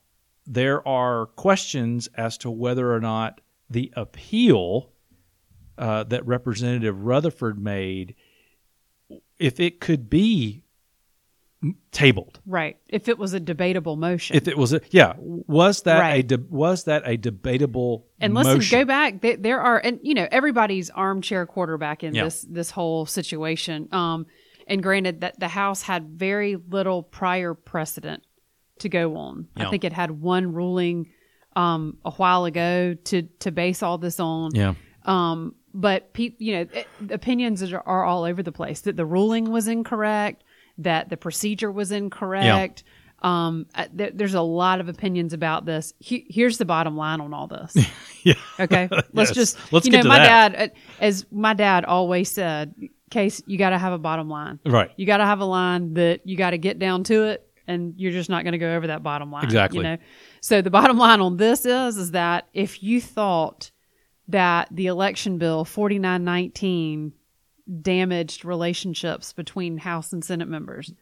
there 0.47 0.87
are 0.87 1.27
questions 1.27 2.09
as 2.15 2.39
to 2.39 2.51
whether 2.51 2.93
or 2.93 3.01
not 3.01 3.41
the 3.71 3.93
appeal 3.97 4.91
uh, 5.79 6.05
that 6.05 6.27
Representative 6.27 7.05
Rutherford 7.05 7.59
made, 7.63 8.15
if 9.39 9.61
it 9.61 9.81
could 9.81 10.11
be 10.11 10.65
tabled, 11.93 12.41
Right. 12.45 12.77
If 12.89 13.09
it 13.09 13.19
was 13.19 13.35
a 13.35 13.41
debatable 13.41 13.95
motion. 13.97 14.35
if 14.37 14.49
it 14.49 14.59
was 14.59 14.73
a 14.73 14.81
yeah, 14.91 15.15
was 15.19 15.83
that 15.83 16.13
a 16.17 16.23
de- 16.23 16.45
was 16.51 16.85
that 16.85 17.03
a 17.07 17.17
debatable 17.17 18.09
and 18.21 18.35
listen, 18.35 18.55
motion? 18.55 18.81
go 18.81 18.85
back. 18.85 19.21
There, 19.21 19.37
there 19.37 19.61
are, 19.61 19.79
and 19.79 20.01
you 20.03 20.15
know, 20.15 20.27
everybody's 20.33 20.91
armchair 20.91 21.47
quarterback 21.47 22.03
in 22.03 22.15
Yeah. 22.17 22.25
this 22.25 22.45
this 22.51 22.71
whole 22.73 23.07
situation. 23.07 23.89
Um, 23.93 24.27
and 24.67 24.83
granted 24.83 25.21
that 25.21 25.39
the 25.39 25.49
House 25.49 25.83
had 25.83 26.09
very 26.19 26.57
little 26.57 27.03
prior 27.05 27.55
precedent 27.55 28.25
to 28.83 28.89
go 28.89 29.17
on. 29.17 29.49
I 29.57 29.69
think 29.71 29.83
it 29.85 29.93
had 29.93 30.11
one 30.11 30.53
ruling 30.53 31.09
um, 31.57 31.97
a 32.05 32.11
while 32.13 32.45
ago 32.45 32.95
to 33.05 33.23
to 33.41 33.51
base 33.51 33.83
all 33.83 33.99
this 33.99 34.21
on. 34.21 34.51
Yeah, 34.55 34.75
Um, 35.05 35.55
but 35.75 36.13
pe- 36.13 36.37
you 36.39 36.55
know, 36.55 36.67
it, 36.73 36.87
opinions 37.11 37.63
are, 37.73 37.83
are 37.85 38.05
all 38.05 38.25
over 38.25 38.43
the 38.43 38.53
place. 38.53 38.83
That 38.83 38.97
the 38.97 39.05
ruling 39.07 39.51
was 39.51 39.67
incorrect, 39.69 40.45
that 40.79 41.09
the 41.09 41.17
procedure 41.17 41.71
was 41.73 41.91
incorrect. 41.93 42.85
Um, 43.23 43.67
uh, 43.77 43.87
there, 43.93 44.11
there's 44.13 44.35
a 44.35 44.41
lot 44.43 44.81
of 44.81 44.89
opinions 44.89 45.33
about 45.33 45.65
this. 45.65 45.93
He, 46.01 46.27
here's 46.29 46.59
the 46.59 46.65
bottom 46.65 46.97
line 46.97 47.21
on 47.21 47.33
all 47.33 47.47
this. 47.47 47.77
yeah. 48.25 48.35
Okay, 48.59 48.89
let's 49.13 49.31
Yes. 49.31 49.35
just 49.35 49.73
Let's 49.73 49.87
you 49.87 49.93
get 49.93 49.99
know 49.99 50.03
to 50.05 50.09
my 50.09 50.19
that. 50.19 50.53
dad, 50.53 50.71
uh, 50.73 50.75
as 51.01 51.25
my 51.31 51.55
dad 51.55 51.85
always 51.85 52.31
said, 52.31 52.75
case 53.11 53.41
you 53.47 53.59
got 53.59 53.71
to 53.71 53.79
have 53.79 53.93
a 53.93 53.99
bottom 53.99 54.29
line. 54.29 54.59
Right. 54.67 54.91
You 54.97 55.07
got 55.07 55.19
to 55.19 55.27
have 55.27 55.39
a 55.41 55.45
line 55.45 55.95
that 55.95 56.27
you 56.27 56.37
got 56.37 56.51
to 56.51 56.59
get 56.59 56.79
down 56.81 57.05
to 57.05 57.25
it, 57.25 57.47
and 57.67 57.95
you're 57.97 58.13
just 58.13 58.31
not 58.31 58.45
going 58.45 58.53
to 58.53 58.59
go 58.59 58.75
over 58.75 58.89
that 58.89 59.03
bottom 59.03 59.31
line. 59.31 59.45
Exactly. 59.45 59.79
You 59.79 59.85
know. 59.85 59.99
So 60.41 60.63
the 60.63 60.71
bottom 60.71 60.99
line 60.99 61.21
on 61.21 61.37
this 61.37 61.65
is 61.65 61.97
is 61.97 62.11
that 62.13 62.49
if 62.53 62.83
you 62.83 63.01
thought 63.01 63.71
that 64.29 64.69
the 64.71 64.87
election 64.87 65.39
bill 65.39 65.65
4919 65.65 67.13
damaged 67.81 68.45
relationships 68.45 69.33
between 69.33 69.79
House 69.79 70.13
and 70.13 70.25
Senate 70.25 70.49
members, 70.49 70.93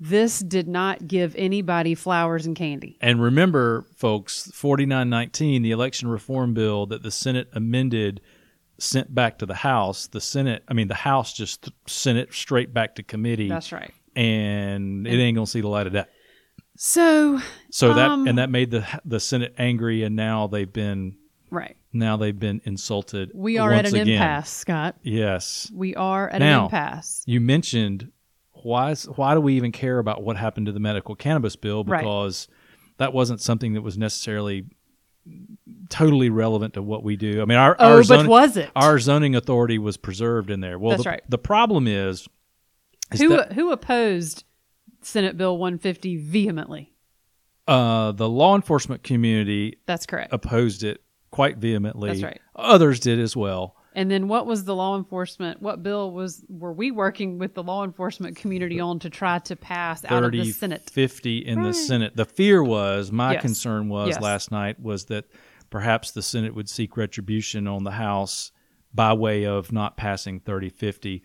this 0.00 0.40
did 0.40 0.68
not 0.68 1.06
give 1.06 1.34
anybody 1.36 1.94
flowers 1.94 2.46
and 2.46 2.56
candy. 2.56 2.98
And 3.00 3.22
remember, 3.22 3.86
folks, 3.96 4.50
4919, 4.52 5.62
the 5.62 5.70
election 5.70 6.08
reform 6.08 6.52
bill 6.52 6.86
that 6.86 7.02
the 7.02 7.10
Senate 7.10 7.48
amended, 7.52 8.20
sent 8.78 9.14
back 9.14 9.38
to 9.38 9.46
the 9.46 9.54
House. 9.54 10.08
The 10.08 10.20
Senate, 10.20 10.64
I 10.68 10.74
mean, 10.74 10.88
the 10.88 10.94
House 10.94 11.32
just 11.32 11.70
sent 11.86 12.18
it 12.18 12.32
straight 12.34 12.74
back 12.74 12.96
to 12.96 13.02
committee, 13.02 13.48
That's 13.48 13.72
right. 13.72 13.92
And 14.16 15.06
it 15.06 15.16
ain't 15.18 15.34
gonna 15.34 15.46
see 15.46 15.60
the 15.60 15.68
light 15.68 15.86
of 15.86 15.92
day. 15.92 16.04
So 16.76 17.40
So 17.70 17.94
that 17.94 18.10
Um, 18.10 18.26
and 18.26 18.38
that 18.38 18.50
made 18.50 18.70
the 18.70 18.84
the 19.04 19.20
Senate 19.20 19.54
angry, 19.58 20.02
and 20.02 20.16
now 20.16 20.46
they've 20.46 20.72
been 20.72 21.16
Right. 21.50 21.76
Now 21.92 22.16
they've 22.16 22.36
been 22.38 22.60
insulted. 22.64 23.30
We 23.32 23.58
are 23.58 23.72
at 23.72 23.86
an 23.86 23.94
again. 23.94 24.08
impasse, 24.08 24.50
Scott. 24.50 24.96
Yes. 25.04 25.70
We 25.72 25.94
are 25.94 26.28
at 26.28 26.40
Now- 26.40 26.60
an 26.60 26.64
impasse. 26.64 27.22
You 27.26 27.40
mentioned 27.40 28.10
why 28.64 28.90
is, 28.92 29.04
why 29.04 29.34
do 29.34 29.40
we 29.40 29.54
even 29.56 29.70
care 29.70 29.98
about 30.00 30.24
what 30.24 30.36
happened 30.36 30.66
to 30.66 30.72
the 30.72 30.80
medical 30.80 31.14
cannabis 31.14 31.54
bill 31.54 31.84
Right. 31.84 32.00
because 32.00 32.48
that 32.98 33.12
wasn't 33.12 33.40
something 33.40 33.74
that 33.74 33.82
was 33.82 33.96
necessarily 33.98 34.64
totally 35.90 36.28
relevant 36.30 36.74
to 36.74 36.82
what 36.82 37.02
we 37.02 37.16
do. 37.16 37.40
I 37.40 37.44
mean, 37.44 37.56
our 37.58 37.76
Oh, 37.78 37.92
our, 37.92 37.96
but 37.98 38.06
zoning, 38.06 38.26
was 38.26 38.56
it? 38.56 38.70
our 38.76 38.98
zoning 38.98 39.34
authority 39.36 39.78
was 39.78 39.96
preserved 39.96 40.50
in 40.50 40.60
there. 40.60 40.78
Well, 40.78 40.90
That's 40.92 41.04
the, 41.04 41.10
right. 41.10 41.22
the 41.28 41.38
problem 41.38 41.86
is 41.86 42.28
Who 43.20 43.28
that, 43.30 43.52
who 43.52 43.70
opposed 43.72 44.44
Senate 45.02 45.36
Bill 45.36 45.56
150 45.56 46.16
vehemently? 46.16 46.90
uh, 47.66 48.12
the 48.12 48.28
law 48.28 48.54
enforcement 48.54 49.02
community 49.02 49.78
That's 49.86 50.04
correct. 50.06 50.32
opposed 50.34 50.84
it 50.84 51.00
quite 51.30 51.56
vehemently. 51.58 52.10
That's 52.10 52.22
right. 52.22 52.40
Others 52.56 53.00
did 53.00 53.18
as 53.18 53.34
well. 53.36 53.76
And 53.96 54.10
then 54.10 54.28
what 54.28 54.46
was 54.46 54.64
the 54.64 54.74
law 54.74 54.96
enforcement? 54.98 55.62
What 55.62 55.82
bill 55.82 56.10
was 56.10 56.44
were 56.48 56.72
we 56.72 56.90
working 56.90 57.38
with 57.38 57.54
the 57.54 57.62
law 57.62 57.84
enforcement 57.84 58.36
community 58.36 58.80
on 58.80 58.98
to 58.98 59.08
try 59.10 59.38
to 59.40 59.56
pass 59.56 60.04
out 60.04 60.24
of 60.24 60.32
the 60.32 60.50
Senate? 60.50 60.90
50 60.90 61.38
in 61.38 61.62
the 61.62 61.72
Senate. 61.72 62.16
The 62.16 62.24
fear 62.24 62.62
was, 62.62 63.10
my 63.12 63.32
Yes. 63.34 63.42
concern 63.42 63.88
was 63.88 64.08
Yes. 64.10 64.20
last 64.20 64.50
night 64.50 64.78
was 64.80 65.06
that 65.06 65.24
perhaps 65.70 66.10
the 66.10 66.22
Senate 66.22 66.54
would 66.54 66.68
seek 66.68 66.96
retribution 66.96 67.66
on 67.68 67.84
the 67.84 67.92
House 67.92 68.50
by 68.92 69.12
way 69.12 69.46
of 69.46 69.72
not 69.72 69.96
passing 69.96 70.40
3050. 70.40 71.22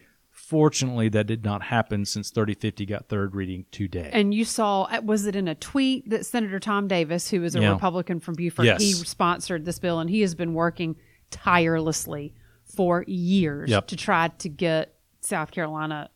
Fortunately, 0.49 1.09
that 1.09 1.27
did 1.27 1.43
not 1.45 1.61
happen 1.61 2.05
since 2.05 2.31
3050 2.31 2.85
got 2.87 3.07
third 3.07 3.35
reading 3.35 3.65
today. 3.69 4.09
And 4.11 4.33
you 4.33 4.43
saw 4.45 4.85
uh, 4.85 4.99
was 5.03 5.27
it 5.27 5.35
in 5.35 5.47
a 5.47 5.53
tweet 5.53 6.09
that 6.09 6.25
Senator 6.25 6.59
Tom 6.59 6.87
Davis, 6.87 7.29
who 7.29 7.43
is 7.43 7.55
a 7.55 7.61
Yeah. 7.61 7.73
Republican 7.73 8.19
from 8.19 8.33
Beaufort, 8.33 8.65
Yes. 8.65 8.81
he 8.81 8.93
sponsored 8.93 9.63
this 9.65 9.77
bill 9.77 9.99
and 9.99 10.09
he 10.09 10.21
has 10.21 10.33
been 10.33 10.55
working 10.55 10.95
tirelessly 11.29 12.33
for 12.63 13.03
years 13.07 13.69
Yep. 13.69 13.87
to 13.89 13.95
try 13.95 14.29
to 14.29 14.49
get 14.49 14.95
South 15.21 15.51
Carolina 15.51 16.09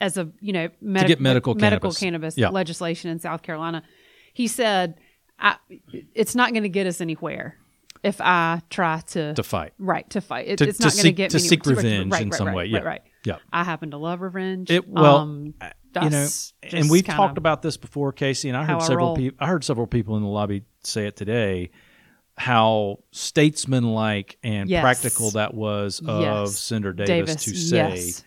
as 0.00 0.16
a 0.16 0.30
you 0.40 0.52
know 0.54 0.68
medic- 0.80 1.08
get 1.08 1.20
medical 1.20 1.54
medical 1.54 1.90
cannabis. 1.90 2.00
cannabis 2.00 2.38
Yeah. 2.38 2.48
legislation 2.48 3.10
in 3.10 3.18
South 3.18 3.42
Carolina. 3.42 3.82
He 4.32 4.46
said, 4.46 4.94
I, 5.38 5.56
"It's 6.14 6.34
not 6.34 6.52
going 6.52 6.62
to 6.62 6.68
get 6.70 6.86
us 6.86 7.00
anywhere 7.02 7.58
if 8.02 8.20
I 8.22 8.62
try 8.70 9.00
to 9.08 9.34
to 9.34 9.42
fight. 9.42 9.72
right 9.78 10.08
to 10.10 10.20
fight. 10.22 10.48
It, 10.48 10.58
To- 10.58 10.68
it's 10.68 10.80
not 10.80 10.92
going 10.92 11.04
to 11.04 11.12
get 11.12 11.30
to 11.32 11.36
me 11.36 11.42
seek 11.42 11.66
revenge 11.66 12.10
right, 12.12 12.22
in 12.22 12.28
right, 12.30 12.34
some 12.38 12.46
right, 12.48 12.56
way. 12.56 12.62
Right, 12.64 12.70
Yeah. 12.72 12.78
right. 12.80 13.02
Yeah. 13.24 13.36
I 13.52 13.64
happen 13.64 13.90
to 13.92 13.96
love 13.98 14.20
revenge. 14.20 14.70
It 14.70 14.86
well, 14.88 15.16
Um, 15.16 15.54
you 16.02 16.10
know, 16.10 16.26
and 16.62 16.90
we've 16.90 17.04
talked 17.06 17.38
about 17.38 17.62
this 17.62 17.76
before, 17.76 18.12
Casey, 18.12 18.48
and 18.48 18.56
I 18.58 18.64
heard 18.64 18.82
I 18.82 18.86
several 18.86 19.16
people. 19.16 19.36
I 19.40 19.46
heard 19.46 19.64
several 19.64 19.86
people 19.86 20.16
in 20.16 20.22
the 20.22 20.28
lobby 20.28 20.64
say 20.82 21.06
it 21.06 21.16
today. 21.16 21.70
How 22.36 22.98
statesmanlike 23.12 24.38
and 24.42 24.68
Yes. 24.68 24.82
practical 24.82 25.30
that 25.32 25.54
was 25.54 26.00
of 26.06 26.20
Yes. 26.20 26.58
Senator 26.58 26.92
Davis, 26.92 27.30
Davis, 27.30 27.44
to 27.44 27.56
say, 27.56 27.76
yes. 27.76 28.24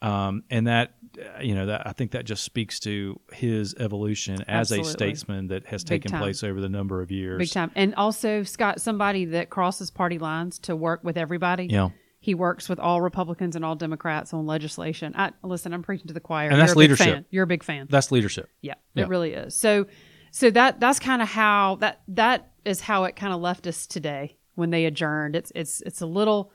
um, 0.00 0.44
and 0.50 0.66
that 0.66 0.94
uh, 1.18 1.42
you 1.42 1.54
know 1.54 1.66
that 1.66 1.86
I 1.86 1.92
think 1.92 2.12
that 2.12 2.24
just 2.24 2.42
speaks 2.44 2.78
to 2.80 3.20
his 3.32 3.74
evolution 3.78 4.42
as 4.48 4.70
a 4.72 4.82
statesman 4.84 5.48
that 5.48 5.66
has 5.66 5.82
Big 5.84 5.88
taken 6.02 6.12
time. 6.12 6.22
place 6.22 6.42
over 6.44 6.60
the 6.60 6.68
number 6.68 7.02
of 7.02 7.10
years. 7.10 7.38
Big 7.38 7.50
time. 7.50 7.70
And 7.74 7.94
also, 7.96 8.44
Scott, 8.44 8.80
somebody 8.80 9.24
that 9.26 9.50
crosses 9.50 9.90
party 9.90 10.18
lines 10.18 10.58
to 10.60 10.74
work 10.76 11.04
with 11.04 11.18
everybody. 11.18 11.66
Yeah. 11.66 11.90
He 12.22 12.34
works 12.34 12.68
with 12.68 12.78
all 12.78 13.00
Republicans 13.00 13.56
and 13.56 13.64
all 13.64 13.74
Democrats 13.74 14.34
on 14.34 14.44
legislation. 14.46 15.14
I 15.16 15.32
listen, 15.42 15.72
I'm 15.72 15.82
preaching 15.82 16.08
to 16.08 16.14
the 16.14 16.20
choir. 16.20 16.48
And 16.48 16.52
You're 16.52 16.60
that's 16.60 16.72
a 16.72 16.74
big 16.74 16.78
leadership. 16.80 17.06
fan. 17.06 17.24
You're 17.30 17.44
a 17.44 17.46
big 17.46 17.62
fan. 17.64 17.86
That's 17.88 18.12
leadership. 18.12 18.48
yeah, 18.60 18.74
Yeah. 18.94 19.04
it 19.04 19.08
really 19.08 19.32
is. 19.32 19.54
So 19.56 19.86
so 20.30 20.50
that 20.50 20.78
that's 20.80 20.98
kind 20.98 21.22
of 21.22 21.28
how 21.28 21.76
that 21.76 22.02
that 22.08 22.50
is 22.64 22.80
how 22.82 23.04
it 23.04 23.16
kind 23.16 23.32
of 23.32 23.40
left 23.40 23.66
us 23.66 23.86
today 23.86 24.36
when 24.54 24.68
they 24.70 24.84
adjourned. 24.84 25.34
It's 25.34 25.50
it's 25.54 25.80
it's 25.82 26.02
a 26.02 26.06
little 26.06 26.52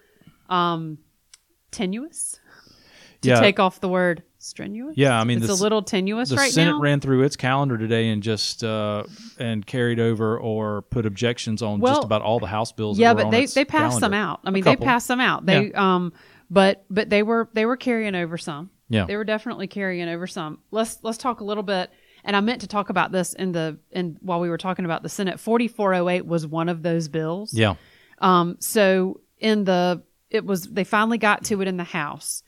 um 0.49 0.99
tenuous 1.71 2.39
to 3.21 3.29
Yeah. 3.29 3.39
take 3.39 3.59
off 3.59 3.79
the 3.79 3.89
word 3.89 4.21
strenuous. 4.45 4.95
Yeah, 4.97 5.19
I 5.19 5.23
mean, 5.23 5.37
it's 5.39 5.47
the 5.47 5.53
a 5.53 5.55
little 5.55 5.81
tenuous 5.81 6.29
the 6.29 6.35
right 6.35 6.51
Senate 6.51 6.71
now. 6.71 6.79
ran 6.79 6.99
through 6.99 7.23
its 7.23 7.35
calendar 7.35 7.77
today 7.77 8.09
and 8.09 8.21
just 8.23 8.63
uh, 8.63 9.03
and 9.39 9.65
carried 9.65 9.99
over 9.99 10.37
or 10.39 10.83
put 10.83 11.05
objections 11.05 11.61
on 11.61 11.79
Well, 11.79 11.95
just 11.95 12.05
about 12.05 12.21
all 12.21 12.39
the 12.39 12.47
House 12.47 12.71
bills. 12.71 12.97
yeah 12.99 13.13
but 13.13 13.31
they 13.31 13.45
they 13.45 13.65
passed 13.65 13.99
some 13.99 14.11
calendar. 14.11 14.31
out 14.31 14.39
i 14.45 14.51
mean 14.51 14.63
they 14.63 14.75
passed 14.75 15.07
some 15.07 15.19
out 15.19 15.45
they 15.45 15.71
um 15.73 16.13
but 16.49 16.85
but 16.89 17.09
they 17.09 17.23
were 17.23 17.49
they 17.53 17.65
were 17.65 17.77
carrying 17.77 18.15
over 18.15 18.37
some 18.37 18.69
Yeah. 18.89 19.05
they 19.05 19.17
were 19.17 19.23
definitely 19.23 19.67
carrying 19.67 20.07
over 20.07 20.27
some 20.27 20.59
let's 20.71 20.99
let's 21.03 21.17
talk 21.17 21.39
a 21.41 21.43
little 21.43 21.63
bit 21.63 21.89
and 22.23 22.35
i 22.35 22.39
meant 22.41 22.61
to 22.61 22.67
talk 22.67 22.89
about 22.89 23.11
this 23.11 23.33
in 23.33 23.51
the 23.51 23.77
in 23.91 24.17
while 24.21 24.39
we 24.39 24.49
were 24.49 24.57
talking 24.57 24.85
about 24.85 25.01
the 25.03 25.09
senate 25.09 25.39
4408 25.39 26.25
was 26.25 26.45
one 26.45 26.69
of 26.69 26.83
those 26.83 27.07
bills 27.07 27.53
Yeah, 27.53 27.75
um 28.19 28.57
so 28.59 29.21
in 29.39 29.63
the 29.63 30.03
it 30.29 30.45
was 30.45 30.63
they 30.63 30.83
finally 30.83 31.17
got 31.17 31.43
to 31.45 31.61
it 31.61 31.67
in 31.67 31.77
the 31.77 31.83
house 31.83 32.43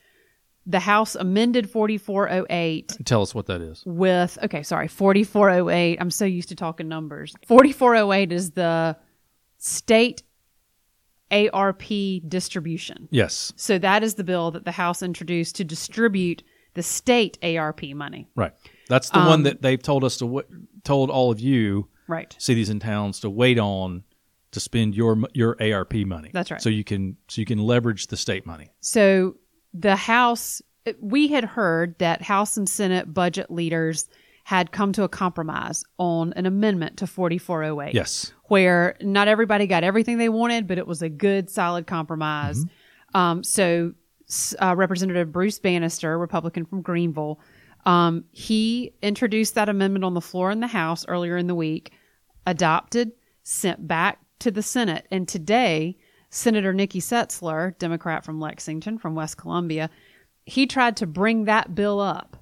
the 0.70 0.80
house 0.80 1.14
amended 1.14 1.68
4408 1.70 2.98
tell 3.04 3.22
us 3.22 3.34
what 3.34 3.46
that 3.46 3.60
is. 3.60 3.82
with 3.86 4.38
okay 4.42 4.62
sorry 4.62 4.86
4408 4.86 5.98
i'm 6.00 6.10
so 6.10 6.24
used 6.24 6.50
to 6.50 6.54
talking 6.54 6.86
numbers 6.88 7.34
4408 7.46 8.32
is 8.32 8.50
the 8.52 8.96
state 9.56 10.22
arp 11.52 11.82
distribution 12.28 13.08
Yes, 13.10 13.52
so 13.56 13.78
that 13.78 14.02
is 14.02 14.14
the 14.14 14.24
bill 14.24 14.50
that 14.52 14.64
the 14.64 14.72
house 14.72 15.02
introduced 15.02 15.56
to 15.56 15.64
distribute 15.64 16.42
the 16.74 16.82
state 16.82 17.38
arp 17.42 17.82
money 17.94 18.28
right. 18.36 18.52
That's 18.88 19.10
the 19.10 19.18
Um, 19.18 19.26
one 19.26 19.42
that 19.42 19.60
they've 19.60 19.82
told 19.82 20.04
us 20.04 20.16
to 20.18 20.24
w- 20.24 20.46
told 20.84 21.10
all 21.10 21.30
of 21.30 21.40
you 21.40 21.88
right 22.06 22.34
cities 22.38 22.68
and 22.70 22.80
towns 22.80 23.20
to 23.20 23.28
wait 23.30 23.58
on 23.58 24.04
to 24.52 24.60
spend 24.60 24.94
your 24.94 25.18
your 25.34 25.56
ARP 25.60 25.92
money. 26.06 26.30
That's 26.32 26.50
right. 26.50 26.62
So 26.62 26.70
you 26.70 26.82
can 26.84 27.18
so 27.28 27.42
you 27.42 27.44
can 27.46 27.58
leverage 27.58 28.06
the 28.06 28.16
state 28.16 28.46
money. 28.46 28.70
So 28.80 29.36
the 29.74 29.96
House, 29.96 30.62
we 31.00 31.28
had 31.28 31.44
heard 31.44 31.98
that 31.98 32.22
House 32.22 32.56
and 32.56 32.68
Senate 32.68 33.12
budget 33.12 33.50
leaders 33.50 34.08
had 34.44 34.72
come 34.72 34.92
to 34.92 35.02
a 35.02 35.08
compromise 35.08 35.84
on 35.98 36.32
an 36.32 36.46
amendment 36.46 36.96
to 36.96 37.06
4408. 37.06 37.94
Yes. 37.94 38.32
Where 38.44 38.96
not 39.02 39.28
everybody 39.28 39.66
got 39.66 39.84
everything 39.84 40.16
they 40.16 40.30
wanted, 40.30 40.66
but 40.66 40.78
it 40.78 40.86
was 40.86 41.02
a 41.02 41.10
good, 41.10 41.50
solid 41.50 41.86
compromise. 41.86 42.64
Um, 43.12 43.44
so 43.44 43.92
uh, 44.58 44.74
Representative 44.74 45.32
Bruce 45.32 45.58
Bannister, 45.58 46.18
Republican 46.18 46.64
from 46.64 46.80
Greenville, 46.80 47.40
um, 47.84 48.24
he 48.30 48.94
introduced 49.02 49.54
that 49.54 49.68
amendment 49.68 50.04
on 50.04 50.14
the 50.14 50.20
floor 50.20 50.50
in 50.50 50.60
the 50.60 50.66
House 50.66 51.06
earlier 51.08 51.36
in 51.36 51.46
the 51.46 51.54
week, 51.54 51.92
adopted, 52.46 53.12
sent 53.42 53.86
back 53.86 54.18
to 54.40 54.50
the 54.50 54.62
Senate, 54.62 55.06
and 55.10 55.28
today 55.28 55.96
Senator 56.30 56.72
Nikki 56.72 57.00
Setzler, 57.00 57.76
Democrat 57.78 58.24
from 58.24 58.40
Lexington, 58.40 58.98
from 58.98 59.14
West 59.14 59.36
Columbia, 59.36 59.90
he 60.44 60.66
tried 60.66 60.96
to 60.98 61.06
bring 61.06 61.44
that 61.44 61.74
bill 61.74 62.00
up 62.00 62.36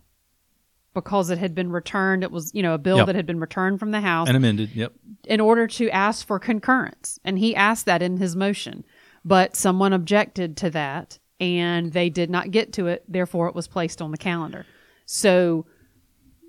because 0.94 1.30
it 1.30 1.38
had 1.38 1.54
been 1.54 1.70
returned. 1.70 2.22
It 2.22 2.30
was, 2.30 2.50
you 2.54 2.62
know, 2.62 2.74
a 2.74 2.78
bill 2.78 2.98
Yep. 2.98 3.06
that 3.06 3.14
had 3.14 3.26
been 3.26 3.40
returned 3.40 3.78
from 3.78 3.90
the 3.90 4.00
House 4.00 4.28
And 4.28 4.36
amended. 4.36 4.70
Yep. 4.74 4.92
in 5.26 5.40
order 5.40 5.66
to 5.66 5.90
ask 5.90 6.26
for 6.26 6.38
concurrence. 6.38 7.18
And 7.24 7.38
he 7.38 7.54
asked 7.54 7.84
that 7.86 8.02
in 8.02 8.16
his 8.16 8.34
motion, 8.34 8.84
but 9.24 9.54
someone 9.56 9.92
objected 9.92 10.56
to 10.58 10.70
that 10.70 11.18
and 11.38 11.92
they 11.92 12.08
did 12.08 12.30
not 12.30 12.50
get 12.50 12.72
to 12.74 12.86
it. 12.86 13.04
Therefore, 13.06 13.46
it 13.48 13.54
was 13.54 13.68
placed 13.68 14.00
on 14.00 14.10
the 14.10 14.16
calendar. 14.16 14.64
So 15.04 15.66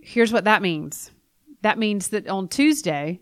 here's 0.02 0.32
what 0.32 0.46
that 0.46 0.62
means 0.62 1.12
that 1.64 1.78
means 1.80 2.10
that 2.10 2.28
on 2.28 2.48
Tuesday, 2.48 3.20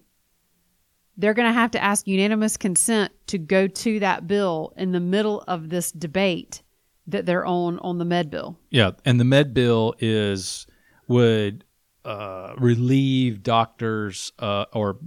they're 1.17 1.33
going 1.33 1.47
to 1.47 1.53
have 1.53 1.71
to 1.71 1.83
ask 1.83 2.07
unanimous 2.07 2.57
consent 2.57 3.11
to 3.27 3.37
go 3.37 3.67
to 3.67 3.99
that 3.99 4.27
bill 4.27 4.73
in 4.77 4.91
the 4.91 4.99
middle 4.99 5.43
of 5.47 5.69
this 5.69 5.91
debate 5.91 6.61
that 7.07 7.25
they're 7.25 7.45
on 7.45 7.79
on 7.79 7.97
the 7.97 8.05
med 8.05 8.29
bill. 8.29 8.57
Yeah, 8.69 8.91
and 9.05 9.19
the 9.19 9.25
med 9.25 9.53
bill 9.53 9.95
is 9.99 10.67
would 11.07 11.63
uh, 12.03 12.53
relieve 12.57 13.43
doctors 13.43 14.31
uh, 14.39 14.65
or 14.73 14.97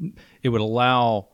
it 0.43 0.49
would 0.49 0.61
allow 0.61 1.29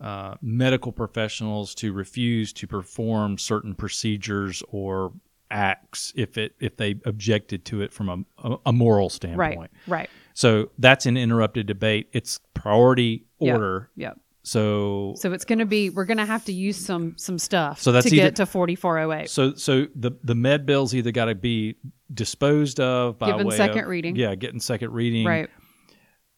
uh, 0.00 0.34
medical 0.42 0.92
professionals 0.92 1.74
to 1.76 1.92
refuse 1.92 2.52
to 2.52 2.66
perform 2.66 3.38
certain 3.38 3.74
procedures 3.74 4.62
or 4.68 5.12
acts 5.50 6.12
if 6.16 6.36
it 6.36 6.54
if 6.60 6.76
they 6.76 6.96
objected 7.04 7.64
to 7.64 7.80
it 7.80 7.92
from 7.92 8.08
a, 8.08 8.48
a, 8.48 8.56
a 8.66 8.72
moral 8.72 9.08
standpoint. 9.08 9.70
Right. 9.86 9.98
Right. 9.98 10.10
So 10.34 10.70
that's 10.78 11.06
an 11.06 11.16
interrupted 11.16 11.66
debate. 11.66 12.08
It's 12.12 12.40
priority 12.54 13.24
Yep. 13.40 13.54
order. 13.54 13.90
Yep. 13.96 14.18
So 14.42 15.14
So 15.16 15.32
it's 15.32 15.44
going 15.46 15.60
to 15.60 15.64
be 15.66 15.88
we're 15.90 16.04
going 16.04 16.18
to 16.18 16.26
have 16.26 16.44
to 16.46 16.52
use 16.52 16.76
some 16.76 17.14
some 17.16 17.38
stuff 17.38 17.80
So 17.80 17.92
that's 17.92 18.10
to 18.10 18.14
either- 18.14 18.26
get 18.26 18.36
to 18.36 18.46
4408. 18.46 19.30
So, 19.30 19.54
so 19.54 19.86
the 19.94 20.12
the 20.22 20.34
med 20.34 20.66
bills 20.66 20.94
either 20.94 21.12
got 21.12 21.26
to 21.26 21.34
be 21.34 21.76
disposed 22.12 22.78
of 22.80 23.18
by 23.18 23.30
Given 23.30 23.46
way 23.46 23.56
second 23.56 23.84
of- 23.84 23.88
reading. 23.88 24.16
Yeah, 24.16 24.34
getting 24.34 24.60
second 24.60 24.92
reading, 24.92 25.24
Right. 25.26 25.48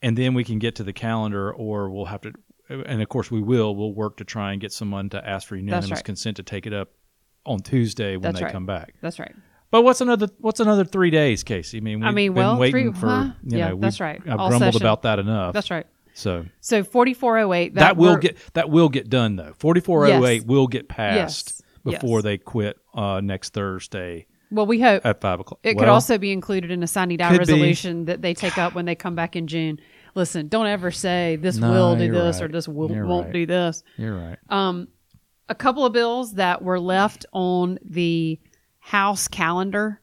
and 0.03 0.17
then 0.17 0.35
we 0.35 0.45
can 0.45 0.59
get 0.61 0.77
to 0.77 0.85
the 0.85 0.93
calendar, 0.93 1.53
or 1.53 1.91
we'll 1.91 2.05
have 2.05 2.21
to, 2.21 2.33
and 2.69 3.03
of 3.03 3.09
course 3.09 3.31
we 3.31 3.41
will. 3.43 3.75
We'll 3.75 3.93
work 3.95 4.19
to 4.19 4.25
try 4.25 4.53
and 4.53 4.61
get 4.61 4.73
someone 4.73 5.09
to 5.11 5.29
ask 5.29 5.49
for 5.49 5.57
unanimous 5.57 5.91
right. 5.91 6.05
consent 6.05 6.37
to 6.37 6.43
take 6.45 6.67
it 6.67 6.73
up 6.73 6.91
on 7.45 7.59
Tuesday 7.61 8.13
when 8.17 8.23
That's 8.23 8.39
they 8.39 8.45
right. 8.45 8.53
come 8.53 8.67
back. 8.67 8.95
That's 9.03 9.19
right. 9.19 9.35
But 9.77 9.83
what's 9.83 10.01
another 10.01 10.29
what's 10.39 10.59
another 10.61 10.87
three 10.87 11.11
days, 11.11 11.45
Casey? 11.45 11.77
I 11.77 11.81
mean, 11.81 12.01
we've 12.01 12.09
I 12.09 12.11
mean, 12.13 12.33
been 12.33 12.43
well, 12.43 12.57
waiting 12.57 12.93
three- 12.95 12.99
for 13.01 13.07
huh? 13.09 13.31
you 13.45 13.59
Yeah, 13.59 13.69
know, 13.69 13.77
that's 13.77 14.01
we've- 14.01 14.05
right. 14.05 14.23
I've 14.27 14.41
All 14.41 14.49
grumbled 14.49 14.73
session. 14.73 14.83
about 14.87 15.03
that 15.03 15.19
enough. 15.19 15.53
That's 15.53 15.71
right. 15.71 15.87
So 16.15 16.47
So 16.61 16.83
4408. 16.83 17.75
That, 17.75 17.81
that, 17.81 17.97
will 17.99 18.17
get 18.17 18.39
that 18.55 18.71
will 18.71 18.89
get 18.89 19.11
done 19.11 19.37
though. 19.37 19.53
Forty 19.59 19.81
four 19.83 20.07
oh 20.07 20.25
eight 20.25 20.47
will 20.47 20.67
get 20.67 20.89
passed 20.89 21.61
Yes. 21.61 21.63
before 21.85 22.19
Yes. 22.21 22.25
they 22.25 22.39
quit 22.39 22.79
uh, 22.95 23.21
next 23.23 23.53
Thursday 23.53 24.27
Well, 24.51 24.65
we 24.65 24.81
hope 24.81 25.05
at 25.05 25.21
five 25.21 25.41
o'clock. 25.41 25.61
it 25.63 25.77
could 25.77 25.89
also 25.89 26.17
be 26.17 26.33
included 26.33 26.71
in 26.71 26.83
a 26.83 26.87
sine 26.87 27.15
die 27.19 27.29
Could 27.29 27.47
be. 27.47 27.53
resolution 27.53 28.07
that 28.07 28.23
they 28.23 28.33
take 28.33 28.57
up 28.57 28.75
when 28.75 28.87
they 28.87 28.95
come 28.95 29.15
back 29.15 29.37
in 29.37 29.47
June. 29.47 29.79
Listen, 30.15 30.49
don't 30.49 30.67
ever 30.67 30.91
say 30.91 31.37
this 31.37 31.59
No, 31.59 31.71
will 31.71 31.97
do 31.97 32.11
this 32.11 32.41
or 32.41 32.49
this 32.49 32.67
will, 32.67 32.91
You're 32.91 33.05
won't 33.05 33.27
right. 33.27 33.33
do 33.35 33.45
this. 33.45 33.83
You're 33.99 34.17
right. 34.17 34.39
Um, 34.49 34.89
a 35.51 35.55
couple 35.55 35.85
of 35.85 35.93
bills 35.93 36.33
that 36.37 36.63
were 36.63 36.81
left 36.81 37.27
on 37.35 37.79
the 37.85 38.41
House 38.87 39.27
calendar 39.27 40.01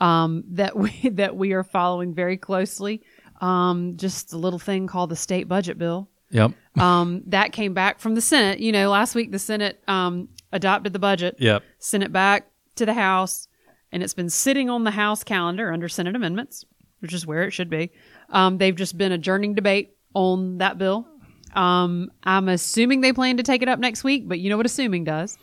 um, 0.00 0.44
that 0.50 0.76
we 0.76 0.90
that 1.14 1.34
we 1.36 1.52
are 1.52 1.64
following 1.64 2.14
very 2.14 2.36
closely. 2.36 3.02
Um, 3.40 3.96
just 3.96 4.32
a 4.32 4.38
little 4.38 4.58
thing 4.60 4.86
called 4.86 5.10
the 5.10 5.16
state 5.16 5.48
budget 5.48 5.78
bill. 5.78 6.08
Yep. 6.30 6.52
Um, 6.78 7.22
that 7.26 7.50
came 7.52 7.74
back 7.74 7.98
from 7.98 8.14
the 8.14 8.20
Senate. 8.20 8.60
You 8.60 8.70
know, 8.70 8.90
last 8.90 9.16
week 9.16 9.32
the 9.32 9.40
Senate 9.40 9.82
um, 9.88 10.28
adopted 10.52 10.92
the 10.92 11.00
budget, 11.00 11.34
Yep. 11.40 11.64
sent 11.80 12.04
it 12.04 12.12
back 12.12 12.46
to 12.76 12.86
the 12.86 12.94
House, 12.94 13.48
and 13.90 14.04
it's 14.04 14.14
been 14.14 14.30
sitting 14.30 14.70
on 14.70 14.84
the 14.84 14.92
House 14.92 15.24
calendar 15.24 15.72
under 15.72 15.88
Senate 15.88 16.14
amendments, 16.14 16.64
which 17.00 17.12
is 17.12 17.26
where 17.26 17.42
it 17.42 17.50
should 17.50 17.68
be. 17.68 17.90
Um, 18.28 18.56
they've 18.58 18.76
just 18.76 18.96
been 18.96 19.10
adjourning 19.10 19.54
debate 19.56 19.96
on 20.14 20.58
that 20.58 20.78
bill. 20.78 21.08
Um, 21.54 22.12
I'm 22.22 22.48
assuming 22.48 23.00
they 23.00 23.12
plan 23.12 23.36
to 23.38 23.42
take 23.42 23.62
it 23.62 23.68
up 23.68 23.80
next 23.80 24.04
week, 24.04 24.28
but 24.28 24.38
you 24.38 24.48
know 24.48 24.56
what 24.56 24.66
assuming 24.66 25.02
does. 25.02 25.36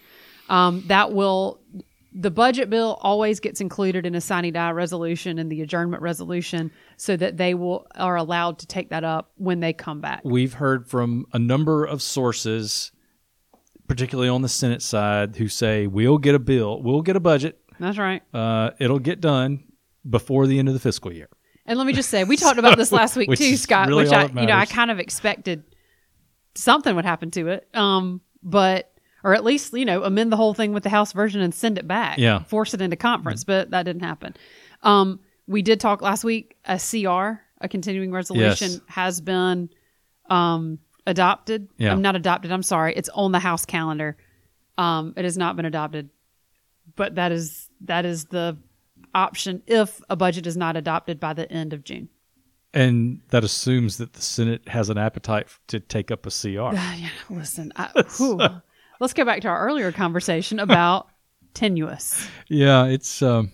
Um, 0.47 0.85
that 0.87 1.11
will 1.11 1.59
the 2.19 2.31
budget 2.31 2.67
bill 2.69 2.97
always 3.01 3.39
gets 3.39 3.61
included 3.61 4.05
in 4.05 4.15
a 4.15 4.21
sine 4.21 4.51
die 4.51 4.71
resolution 4.71 5.37
and 5.37 5.51
the 5.51 5.61
adjournment 5.61 6.01
resolution 6.01 6.71
so 6.97 7.15
that 7.15 7.37
they 7.37 7.53
will 7.53 7.85
are 7.95 8.15
allowed 8.15 8.57
to 8.59 8.65
take 8.65 8.89
that 8.89 9.03
up 9.03 9.31
when 9.35 9.59
they 9.59 9.71
come 9.71 10.01
back. 10.01 10.21
We've 10.23 10.53
heard 10.53 10.87
from 10.87 11.27
a 11.31 11.37
number 11.37 11.85
of 11.85 12.01
sources, 12.01 12.91
particularly 13.87 14.29
on 14.29 14.41
the 14.41 14.49
Senate 14.49 14.81
side, 14.81 15.35
who 15.35 15.47
say 15.47 15.85
we'll 15.85 16.17
get 16.17 16.33
a 16.33 16.39
bill, 16.39 16.81
we'll 16.81 17.03
get 17.03 17.15
a 17.15 17.19
budget, 17.19 17.59
That's 17.79 17.99
right. 17.99 18.23
uh, 18.33 18.71
it'll 18.79 18.99
get 18.99 19.21
done 19.21 19.63
before 20.09 20.47
the 20.47 20.57
end 20.57 20.67
of 20.69 20.73
the 20.73 20.79
fiscal 20.79 21.13
year. 21.13 21.29
And 21.67 21.77
let 21.77 21.85
me 21.85 21.93
just 21.93 22.09
say, 22.09 22.23
we 22.23 22.35
talked 22.35 22.57
about 22.57 22.77
this 22.77 22.91
last 22.91 23.15
week 23.17 23.29
too, 23.35 23.55
Scott. 23.57 23.89
really 23.89 24.05
which 24.05 24.13
I, 24.13 24.25
you 24.25 24.47
know, 24.47 24.55
I 24.55 24.65
kind 24.65 24.89
of 24.89 24.99
expected 24.99 25.63
something 26.55 26.95
would 26.95 27.05
happen 27.05 27.29
to 27.31 27.49
it, 27.49 27.67
um, 27.75 28.21
but 28.41 28.91
or 29.27 29.35
at 29.35 29.43
least 29.43 29.73
you 29.73 29.83
know 29.85 30.03
amend 30.03 30.31
the 30.31 30.37
whole 30.37 30.53
thing 30.53 30.71
with 30.71 30.83
the 30.83 30.89
House 30.89 31.11
version 31.11 31.41
and 31.41 31.53
send 31.53 31.77
it 31.77 31.87
back, 31.87 32.17
Yeah. 32.17 32.43
force 32.43 32.73
it 32.73 32.81
into 32.81 32.95
conference. 32.95 33.43
But 33.43 33.71
that 33.71 33.83
didn't 33.83 34.03
happen. 34.03 34.35
Um, 34.83 35.19
we 35.47 35.61
did 35.61 35.79
talk 35.79 36.01
last 36.01 36.23
week. 36.23 36.55
A 36.65 36.79
CR, 36.79 37.41
a 37.59 37.67
continuing 37.69 38.11
resolution, 38.11 38.71
Yes. 38.71 38.81
has 38.87 39.21
been 39.21 39.69
um, 40.29 40.79
adopted. 41.05 41.67
Yeah. 41.77 41.91
I'm 41.91 42.01
not 42.01 42.15
adopted. 42.15 42.51
I'm 42.51 42.63
sorry. 42.63 42.93
It's 42.95 43.09
on 43.09 43.31
the 43.33 43.39
House 43.39 43.65
calendar. 43.65 44.15
Um, 44.77 45.13
it 45.17 45.23
has 45.25 45.37
not 45.37 45.55
been 45.55 45.65
adopted, 45.65 46.09
but 46.95 47.15
that 47.15 47.31
is 47.31 47.69
that 47.81 48.05
is 48.05 48.25
the 48.25 48.57
option 49.13 49.61
if 49.67 49.99
a 50.09 50.15
budget 50.15 50.47
is 50.47 50.55
not 50.55 50.77
adopted 50.77 51.19
by 51.19 51.33
the 51.33 51.51
end 51.51 51.73
of 51.73 51.83
June. 51.83 52.07
And 52.73 53.21
that 53.29 53.43
assumes 53.43 53.97
that 53.97 54.13
the 54.13 54.21
Senate 54.21 54.67
has 54.67 54.89
an 54.89 54.97
appetite 54.97 55.47
to 55.67 55.79
take 55.79 56.11
up 56.11 56.25
a 56.25 56.29
CR. 56.29 56.47
Yeah, 56.75 57.09
listen, 57.29 57.71
I, 57.75 57.89
whew. 58.17 58.39
Let's 58.99 59.13
go 59.13 59.25
back 59.25 59.41
to 59.41 59.47
our 59.47 59.65
earlier 59.67 59.91
conversation 59.91 60.59
about 60.59 61.07
tenuous. 61.53 62.27
yeah, 62.49 62.85
it's 62.85 63.21
um, 63.21 63.51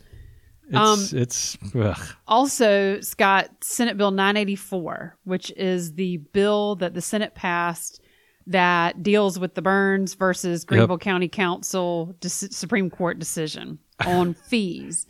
Um, 0.73 0.99
it's 0.99 1.13
it's 1.13 1.57
ugh. 1.75 1.97
Also, 2.27 2.99
Scott, 3.01 3.49
Senate 3.61 3.97
Bill 3.97 4.11
984, 4.11 5.17
which 5.23 5.51
is 5.55 5.93
the 5.93 6.17
bill 6.17 6.75
that 6.77 6.93
the 6.93 7.01
Senate 7.01 7.35
passed 7.35 8.01
that 8.47 9.01
deals 9.03 9.39
with 9.39 9.55
the 9.55 9.61
Burns 9.61 10.15
versus 10.15 10.65
Greenville 10.65 10.97
County 10.97 11.29
Council 11.29 12.13
dec- 12.19 12.53
Supreme 12.53 12.89
Court 12.89 13.17
decision 13.19 13.79
on 14.05 14.33
fees. 14.49 15.05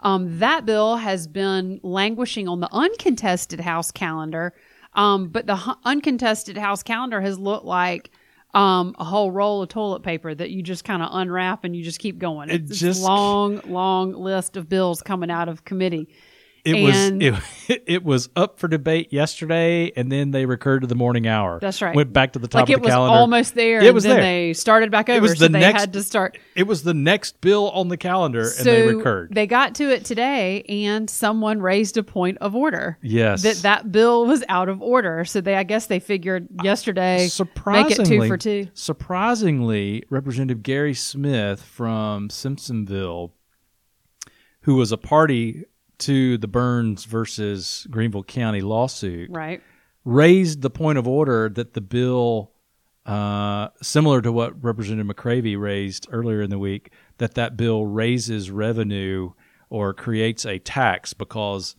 Um, 0.00 0.38
that 0.38 0.64
bill 0.64 0.94
has 0.96 1.26
been 1.26 1.80
languishing 1.82 2.46
on 2.46 2.60
the 2.60 2.68
uncontested 2.72 3.58
House 3.58 3.90
calendar, 3.90 4.54
um, 4.94 5.28
but 5.30 5.46
the 5.46 5.56
hu- 5.56 5.74
uncontested 5.84 6.56
House 6.56 6.84
calendar 6.84 7.20
has 7.20 7.36
looked 7.36 7.64
like 7.64 8.12
um, 8.58 8.94
a 8.98 9.04
whole 9.04 9.30
roll 9.30 9.62
of 9.62 9.68
toilet 9.68 10.02
paper 10.02 10.34
that 10.34 10.50
you 10.50 10.62
just 10.62 10.84
kind 10.84 11.02
of 11.02 11.10
unwrap 11.12 11.64
and 11.64 11.76
you 11.76 11.82
just 11.84 11.98
keep 12.00 12.18
going. 12.18 12.50
It 12.50 12.62
It's, 12.62 12.70
it's 12.72 12.80
just- 12.80 13.00
a 13.02 13.04
long, 13.04 13.60
long 13.66 14.12
list 14.12 14.56
of 14.56 14.68
bills 14.68 15.02
coming 15.02 15.30
out 15.30 15.48
of 15.48 15.64
committee. 15.64 16.08
It 16.68 16.76
And- 16.76 17.22
was 17.22 17.40
it, 17.68 17.82
it 17.86 18.04
was 18.04 18.28
up 18.36 18.58
for 18.60 18.68
debate 18.68 19.12
yesterday, 19.12 19.90
and 19.96 20.10
then 20.12 20.30
they 20.30 20.46
recurred 20.46 20.80
to 20.80 20.86
the 20.86 20.94
morning 20.94 21.26
hour. 21.26 21.58
That's 21.60 21.80
right. 21.82 21.94
Went 21.94 22.12
back 22.12 22.32
to 22.34 22.38
the 22.38 22.48
top 22.48 22.60
like 22.60 22.64
of 22.64 22.70
it 22.70 22.76
the 22.76 22.80
was 22.82 22.90
calendar. 22.90 23.16
almost 23.18 23.54
there. 23.54 23.80
It 23.80 23.86
and 23.86 23.94
was 23.94 24.04
then 24.04 24.16
there. 24.16 24.22
they 24.22 24.52
started 24.52 24.90
back 24.90 25.08
over, 25.08 25.18
It 25.18 25.22
was 25.22 25.38
so 25.38 25.46
the 25.46 25.48
they 25.52 25.60
next- 25.60 25.80
had 25.80 25.92
to 25.94 26.02
start. 26.02 26.38
It 26.54 26.66
was 26.66 26.82
the 26.82 26.94
next 26.94 27.40
bill 27.40 27.70
on 27.70 27.88
the 27.88 27.96
calendar, 27.96 28.44
So 28.44 28.58
and 28.58 28.66
they 28.90 28.94
recurred. 28.94 29.34
they 29.34 29.46
got 29.46 29.74
to 29.76 29.90
it 29.90 30.04
today, 30.04 30.62
and 30.68 31.08
someone 31.08 31.60
raised 31.60 31.96
a 31.96 32.02
point 32.02 32.38
of 32.38 32.54
order. 32.54 32.98
Yes. 33.02 33.42
that 33.42 33.56
that 33.62 33.92
bill 33.92 34.26
was 34.26 34.44
out 34.48 34.68
of 34.68 34.82
order. 34.82 35.24
So 35.24 35.40
they, 35.40 35.54
I 35.56 35.62
guess, 35.62 35.86
they 35.86 36.00
figured 36.00 36.48
uh, 36.58 36.62
yesterday 36.64 37.18
make 37.22 37.30
surprisingly, 37.32 38.16
it 38.16 38.20
two 38.22 38.28
for 38.28 38.36
two. 38.36 38.68
Surprisingly, 38.74 40.04
Representative 40.10 40.62
Gary 40.62 40.94
Smith 40.94 41.62
from 41.62 42.28
Simpsonville, 42.28 43.30
who 44.62 44.74
was 44.74 44.92
a 44.92 44.96
party 44.96 45.64
to 45.98 46.38
the 46.38 46.48
Burns 46.48 47.04
versus 47.04 47.86
Greenville 47.90 48.24
County 48.24 48.60
lawsuit, 48.60 49.30
Right. 49.30 49.62
raised 50.04 50.62
the 50.62 50.70
point 50.70 50.98
of 50.98 51.06
order 51.08 51.48
that 51.48 51.74
the 51.74 51.80
bill, 51.80 52.52
uh, 53.06 53.68
similar 53.82 54.20
to 54.22 54.30
what 54.32 54.62
Representative 54.62 55.06
McCravy 55.14 55.58
raised 55.58 56.06
earlier 56.10 56.42
in 56.42 56.50
the 56.50 56.58
week, 56.58 56.92
that 57.18 57.34
that 57.34 57.56
bill 57.56 57.84
raises 57.86 58.50
revenue 58.50 59.32
or 59.70 59.92
creates 59.92 60.44
a 60.46 60.58
tax 60.58 61.12
because 61.14 61.74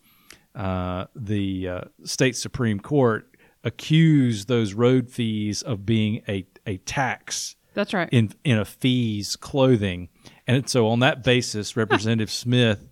uh, 0.55 1.05
the 1.15 1.67
uh, 1.67 1.81
state 2.03 2.35
supreme 2.35 2.79
court 2.79 3.35
accused 3.63 4.47
those 4.47 4.73
road 4.73 5.09
fees 5.09 5.61
of 5.61 5.85
being 5.85 6.21
a, 6.27 6.45
a 6.65 6.77
tax 6.77 7.55
That's 7.73 7.93
right. 7.93 8.09
in 8.11 8.33
in 8.43 8.57
a 8.57 8.65
fees 8.65 9.35
clothing, 9.35 10.09
and 10.47 10.67
so 10.69 10.87
on 10.87 10.99
that 10.99 11.23
basis, 11.23 11.75
Representative 11.77 12.31
Smith 12.31 12.88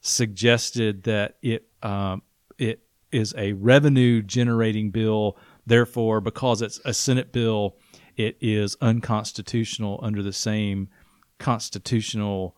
suggested 0.00 1.04
that 1.04 1.36
it 1.42 1.66
um, 1.82 2.22
it 2.58 2.82
is 3.12 3.34
a 3.36 3.52
revenue 3.54 4.22
generating 4.22 4.90
bill. 4.90 5.36
Therefore, 5.66 6.20
because 6.20 6.62
it's 6.62 6.80
a 6.84 6.92
Senate 6.94 7.32
bill, 7.32 7.76
it 8.16 8.36
is 8.40 8.76
unconstitutional 8.80 10.00
under 10.02 10.22
the 10.22 10.32
same 10.32 10.88
constitutional 11.38 12.56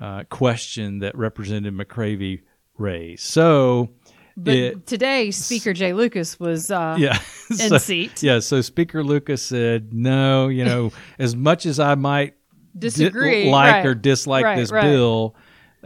uh, 0.00 0.24
question 0.28 0.98
that 1.00 1.16
Representative 1.16 1.74
McCravy 1.74 2.42
raised. 2.78 3.22
So, 3.22 3.90
but 4.36 4.54
it, 4.54 4.86
today, 4.86 5.30
Speaker 5.30 5.72
Jay 5.72 5.92
Lucas 5.92 6.38
was 6.38 6.70
uh, 6.70 6.96
yeah, 6.98 7.18
in 7.50 7.56
so- 7.56 7.78
seat. 7.78 8.22
yeah. 8.22 8.38
So 8.40 8.60
Speaker 8.60 9.02
Lucas 9.02 9.42
said, 9.42 9.92
"No, 9.94 10.48
you 10.48 10.64
know, 10.64 10.92
as 11.18 11.34
much 11.34 11.66
as 11.66 11.80
I 11.80 11.94
might 11.94 12.34
di- 12.78 12.88
Disagree, 12.88 13.50
like 13.50 13.72
right. 13.72 13.86
or 13.86 13.94
dislike 13.94 14.44
Right, 14.44 14.56
this 14.56 14.70
right. 14.70 14.82
bill, 14.82 15.34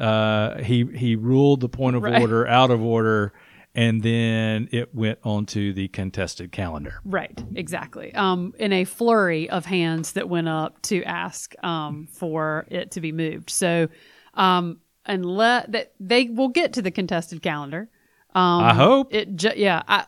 uh, 0.00 0.62
he 0.62 0.84
he 0.94 1.14
ruled 1.16 1.60
the 1.60 1.68
point 1.68 1.96
of 1.96 2.02
Right. 2.02 2.20
order 2.20 2.46
out 2.46 2.70
of 2.70 2.82
order, 2.82 3.32
and 3.74 4.02
then 4.02 4.68
it 4.72 4.94
went 4.94 5.18
onto 5.22 5.72
the 5.72 5.88
contested 5.88 6.50
calendar. 6.52 7.00
Right, 7.04 7.38
exactly. 7.54 8.14
Um, 8.14 8.54
in 8.58 8.72
a 8.72 8.84
flurry 8.84 9.48
of 9.50 9.66
hands 9.66 10.12
that 10.12 10.28
went 10.28 10.48
up 10.48 10.80
to 10.82 11.02
ask 11.04 11.54
um, 11.64 12.08
for 12.10 12.66
it 12.70 12.92
to 12.92 13.00
be 13.00 13.12
moved. 13.12 13.50
So, 13.50 13.88
um, 14.34 14.80
unless 15.06 15.66
that 15.68 15.92
they 16.00 16.24
will 16.24 16.48
get 16.48 16.72
to 16.74 16.82
the 16.82 16.90
contested 16.90 17.42
calendar. 17.42 17.88
Um, 18.34 18.62
I 18.62 18.74
hope. 18.74 19.12
it. 19.12 19.34
Ju- 19.34 19.52
yeah. 19.56 19.82
I, 19.88 20.06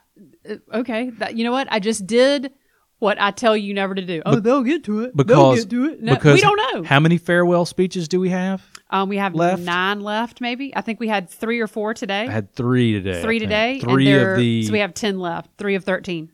uh, 0.49 0.55
okay. 0.75 1.11
That 1.11 1.37
you 1.37 1.43
know 1.45 1.51
what? 1.53 1.67
I 1.73 1.81
just 1.81 2.07
did 2.07 2.53
what 3.01 3.21
I 3.21 3.33
tell 3.33 3.57
you 3.57 3.75
never 3.75 3.97
to 3.97 4.03
do. 4.07 4.23
Oh, 4.25 4.39
they'll 4.39 4.63
get 4.63 4.85
to 4.85 5.01
it. 5.01 5.17
they'll 5.17 5.25
Because 5.27 5.65
get 5.65 5.71
to 5.71 5.87
it. 5.87 6.01
No, 6.03 6.15
because 6.15 6.35
we 6.37 6.41
don't 6.41 6.75
know. 6.75 6.83
how 6.85 7.01
many 7.01 7.19
farewell 7.19 7.67
speeches 7.67 8.07
do 8.07 8.21
we 8.21 8.29
have? 8.29 8.63
Um, 8.93 9.09
we 9.09 9.17
have 9.17 9.35
left? 9.35 9.63
nine 9.63 10.01
left. 10.01 10.41
Maybe 10.41 10.77
I 10.77 10.83
think 10.83 11.01
we 11.01 11.09
had 11.09 11.29
three 11.29 11.61
or 11.61 11.67
four 11.67 11.95
today. 11.95 12.27
I 12.29 12.31
had 12.31 12.53
three 12.53 12.93
today. 12.93 13.23
Three 13.23 13.39
today. 13.39 13.73
and 13.73 13.83
Three 13.83 14.13
of 14.13 14.37
the 14.37 14.63
So 14.65 14.73
we 14.73 14.81
have 14.81 14.93
ten 14.95 15.19
left. 15.19 15.51
Three 15.59 15.75
of 15.75 15.85
thirteen. 15.85 16.31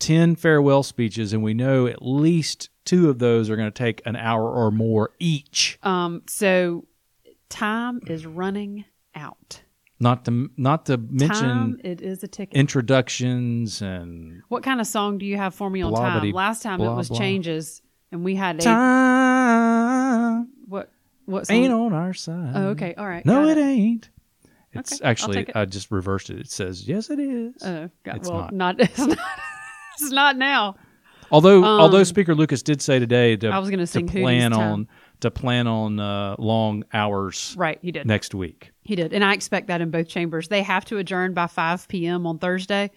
10 0.00 0.34
farewell 0.34 0.82
speeches, 0.82 1.32
and 1.32 1.42
we 1.42 1.54
know 1.54 1.86
at 1.86 2.02
least 2.02 2.68
two 2.84 3.08
of 3.08 3.20
those 3.20 3.48
are 3.48 3.56
going 3.56 3.70
to 3.70 3.78
take 3.78 4.02
an 4.04 4.16
hour 4.16 4.50
or 4.50 4.70
more 4.70 5.12
each. 5.18 5.78
Um, 5.82 6.22
so 6.28 6.84
time 7.48 8.00
is 8.08 8.26
running 8.26 8.84
out. 9.14 9.62
Not 10.00 10.24
to 10.24 10.50
not 10.56 10.86
to 10.86 10.98
mention 10.98 11.30
time, 11.48 11.80
it 11.84 12.02
is 12.02 12.22
a 12.24 12.28
ticket. 12.28 12.56
introductions 12.56 13.80
and 13.80 14.42
what 14.48 14.62
kind 14.64 14.80
of 14.80 14.86
song 14.88 15.18
do 15.18 15.24
you 15.24 15.36
have 15.36 15.54
for 15.54 15.70
me 15.70 15.80
on 15.80 15.94
time? 15.94 16.30
Last 16.32 16.62
time 16.62 16.80
it 16.80 16.92
was 16.92 17.08
blah. 17.08 17.18
changes, 17.18 17.80
and 18.10 18.24
we 18.24 18.34
had 18.34 18.56
a 18.56 18.62
time 18.62 19.33
ain't 21.50 21.72
on 21.72 21.92
our 21.92 22.14
side. 22.14 22.52
oh, 22.54 22.68
okay, 22.68 22.94
all 22.94 23.06
right. 23.06 23.24
No, 23.24 23.42
got 23.46 23.56
it 23.56 23.60
ain't. 23.60 24.10
It's 24.72 24.94
Okay, 24.94 25.04
actually 25.04 25.38
it. 25.42 25.52
I 25.54 25.64
just 25.66 25.90
reversed 25.92 26.30
it. 26.30 26.38
It 26.40 26.50
says 26.50 26.86
yes, 26.88 27.08
it 27.10 27.20
is. 27.20 27.54
Oh, 27.62 27.88
God, 28.02 28.16
It's 28.16 28.28
well, 28.28 28.48
not. 28.52 28.76
not. 28.76 28.80
It's 28.90 28.98
not. 28.98 29.18
it's 30.00 30.10
not 30.10 30.36
now. 30.36 30.76
Although 31.30 31.58
Um, 31.64 31.80
although 31.80 32.02
Speaker 32.04 32.34
Lucas 32.34 32.62
did 32.62 32.82
say 32.82 32.98
today 32.98 33.36
to 33.36 33.48
I 33.48 33.58
was 33.58 33.70
gonna 33.70 33.84
to 33.84 33.86
sing 33.86 34.06
plan 34.08 34.52
on 34.52 34.88
to 35.20 35.30
plan 35.30 35.66
on 35.68 35.98
uh, 36.00 36.34
long 36.38 36.84
hours 36.92 37.54
Right, 37.56 37.78
he 37.80 37.92
did. 37.92 38.06
next 38.06 38.34
week. 38.34 38.72
He 38.82 38.96
did, 38.96 39.12
and 39.12 39.24
I 39.24 39.32
expect 39.32 39.68
that 39.68 39.80
in 39.80 39.90
both 39.90 40.08
chambers. 40.08 40.48
They 40.48 40.62
have 40.62 40.84
to 40.86 40.98
adjourn 40.98 41.32
by 41.34 41.46
5 41.46 41.88
p.m. 41.88 42.26
on 42.26 42.38
Thursday, 42.38 42.90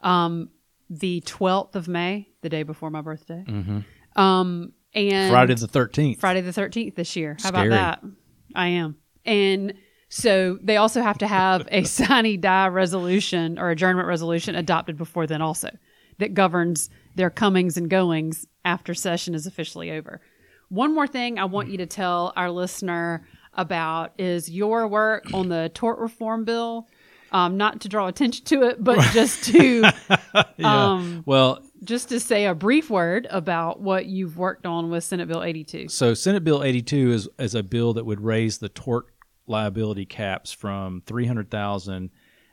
um, 0.00 0.50
the 0.90 1.22
12th 1.22 1.76
of 1.76 1.88
May, 1.88 2.28
the 2.42 2.48
day 2.48 2.64
before 2.64 2.90
my 2.90 3.00
birthday. 3.00 3.44
Mm-hmm. 3.48 4.20
Um, 4.20 4.72
and 4.94 5.32
Friday 5.32 5.54
the 5.54 5.68
thirteenth. 5.68 6.20
Friday 6.20 6.40
the 6.40 6.52
13th 6.52 6.94
this 6.94 7.16
year. 7.16 7.36
How 7.42 7.50
Scary. 7.50 7.68
about 7.68 8.02
that? 8.02 8.10
I 8.54 8.68
am. 8.68 8.96
And 9.24 9.74
so 10.08 10.58
they 10.62 10.76
also 10.76 11.02
have 11.02 11.18
to 11.18 11.26
have 11.26 11.68
a 11.70 11.84
sine 11.84 12.40
die 12.40 12.68
resolution 12.68 13.58
or 13.58 13.70
adjournment 13.70 14.08
resolution 14.08 14.54
adopted 14.54 14.96
before 14.96 15.26
then, 15.26 15.42
also, 15.42 15.70
that 16.18 16.34
governs 16.34 16.90
their 17.14 17.30
comings 17.30 17.76
and 17.76 17.88
goings 17.88 18.46
after 18.64 18.94
session 18.94 19.34
is 19.34 19.46
officially 19.46 19.90
over. 19.90 20.20
One 20.68 20.94
more 20.94 21.06
thing 21.06 21.38
I 21.38 21.44
want 21.44 21.68
you 21.68 21.78
to 21.78 21.86
tell 21.86 22.32
our 22.36 22.50
listener 22.50 23.26
about 23.54 24.12
is 24.18 24.50
your 24.50 24.86
work 24.86 25.24
on 25.32 25.48
the 25.48 25.70
tort 25.74 25.98
reform 25.98 26.44
bill. 26.44 26.88
Um, 27.32 27.56
not 27.56 27.80
to 27.82 27.88
draw 27.88 28.08
attention 28.08 28.44
to 28.46 28.62
it, 28.64 28.82
but 28.82 29.00
just 29.12 29.44
to 29.44 29.84
um, 30.64 31.22
Well, 31.26 31.60
just 31.84 32.08
to 32.08 32.18
say 32.18 32.46
a 32.46 32.54
brief 32.54 32.90
word 32.90 33.26
about 33.30 33.80
what 33.80 34.06
you've 34.06 34.36
worked 34.36 34.66
on 34.66 34.90
with 34.90 35.04
Senate 35.04 35.28
Bill 35.28 35.42
82. 35.42 35.88
so 35.88 36.12
Senate 36.14 36.42
Bill 36.44 36.62
82 36.64 37.12
is 37.12 37.28
is 37.38 37.54
a 37.54 37.62
bill 37.62 37.94
that 37.94 38.04
would 38.04 38.20
raise 38.20 38.58
the 38.58 38.68
tort 38.68 39.06
liability 39.46 40.06
caps 40.06 40.52
from 40.52 41.02
300,000 41.06 42.10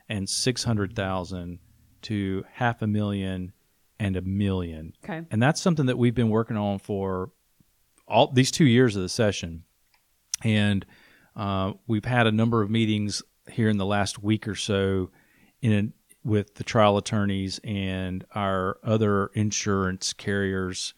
and 0.09 0.29
600,000 0.29 1.59
to 2.03 2.45
half 2.53 2.81
a 2.81 2.87
million 2.87 3.51
and 3.99 4.15
a 4.15 4.21
million. 4.21 4.93
Okay. 5.03 5.25
And 5.31 5.41
that's 5.41 5.59
something 5.61 5.87
that 5.87 5.97
we've 5.97 6.15
been 6.15 6.29
working 6.29 6.57
on 6.57 6.79
for 6.79 7.31
all 8.07 8.31
these 8.31 8.51
2 8.51 8.65
years 8.65 8.95
of 8.95 9.01
the 9.01 9.09
session. 9.09 9.63
And 10.43 10.85
uh, 11.35 11.73
we've 11.87 12.05
had 12.05 12.27
a 12.27 12.31
number 12.31 12.61
of 12.61 12.69
meetings 12.69 13.21
here 13.49 13.69
in 13.69 13.77
the 13.77 13.86
last 13.86 14.21
week 14.21 14.47
or 14.47 14.55
so 14.55 15.10
in 15.62 15.93
with 16.23 16.55
the 16.55 16.63
trial 16.63 16.97
attorneys 16.97 17.60
and 17.63 18.25
our 18.36 18.77
other 18.83 19.27
insurance 19.27 20.12
carriers 20.13 20.93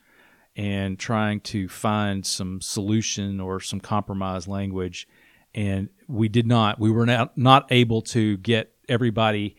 and 0.55 0.97
trying 0.97 1.39
to 1.39 1.69
find 1.69 2.25
some 2.25 2.59
solution 2.61 3.39
or 3.39 3.59
some 3.59 3.79
compromise 3.79 4.47
language. 4.47 5.07
And 5.53 5.89
we 6.07 6.29
did 6.29 6.47
not 6.47 6.79
we 6.79 6.91
were 6.91 7.05
not 7.05 7.37
not 7.37 7.71
able 7.71 8.01
to 8.03 8.37
get 8.37 8.73
everybody 8.87 9.55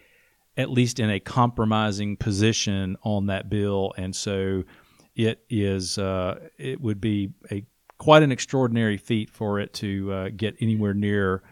at 0.56 0.70
least 0.70 0.98
in 1.00 1.08
a 1.08 1.20
compromising 1.20 2.16
position 2.16 2.96
on 3.02 3.26
that 3.26 3.48
bill. 3.48 3.94
And 3.96 4.14
so 4.14 4.64
it 5.14 5.44
is 5.48 5.98
uh, 5.98 6.48
it 6.58 6.80
would 6.80 7.00
be 7.00 7.30
a 7.50 7.64
quite 7.98 8.22
an 8.22 8.32
extraordinary 8.32 8.96
feat 8.96 9.30
for 9.30 9.60
it 9.60 9.72
to 9.74 10.12
uh, 10.12 10.28
get 10.34 10.56
anywhere 10.60 10.94
near 10.94 11.42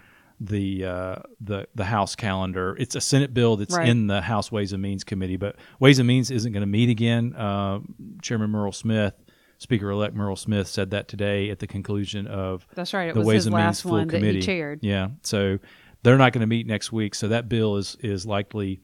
the 0.40 0.84
uh, 0.84 1.16
the 1.40 1.66
the 1.74 1.84
House 1.84 2.14
calendar. 2.14 2.76
It's 2.78 2.94
a 2.94 3.00
Senate 3.00 3.34
bill 3.34 3.56
that's 3.56 3.76
Right. 3.76 3.88
in 3.88 4.06
the 4.06 4.20
House 4.20 4.52
Ways 4.52 4.72
and 4.72 4.82
Means 4.82 5.04
Committee, 5.04 5.36
but 5.36 5.56
Ways 5.80 5.98
and 5.98 6.06
Means 6.08 6.30
isn't 6.30 6.52
going 6.52 6.60
to 6.62 6.66
meet 6.66 6.88
again. 6.90 7.34
Uh, 7.34 7.80
Chairman 8.22 8.50
Murrell 8.50 8.72
Smith, 8.72 9.14
Speaker 9.58 9.90
elect 9.90 10.14
Murrell 10.14 10.36
Smith, 10.36 10.68
said 10.68 10.90
that 10.90 11.08
today 11.08 11.50
at 11.50 11.58
the 11.58 11.66
conclusion 11.66 12.26
of 12.26 12.66
That's 12.74 12.94
right. 12.94 13.08
It 13.08 13.14
the 13.14 13.20
was 13.20 13.26
Ways 13.26 13.34
his 13.36 13.46
and 13.46 13.54
last 13.54 13.64
Means 13.64 13.82
full 13.82 13.92
one 13.92 14.06
that 14.08 14.14
committee. 14.16 14.38
he 14.40 14.46
chaired. 14.46 14.78
Yeah, 14.82 15.08
so 15.22 15.58
they're 16.02 16.18
not 16.18 16.32
going 16.32 16.42
to 16.42 16.46
meet 16.46 16.66
next 16.66 16.92
week. 16.92 17.14
So 17.14 17.28
that 17.28 17.48
bill 17.48 17.76
is 17.76 17.96
is 18.00 18.24
likely 18.24 18.80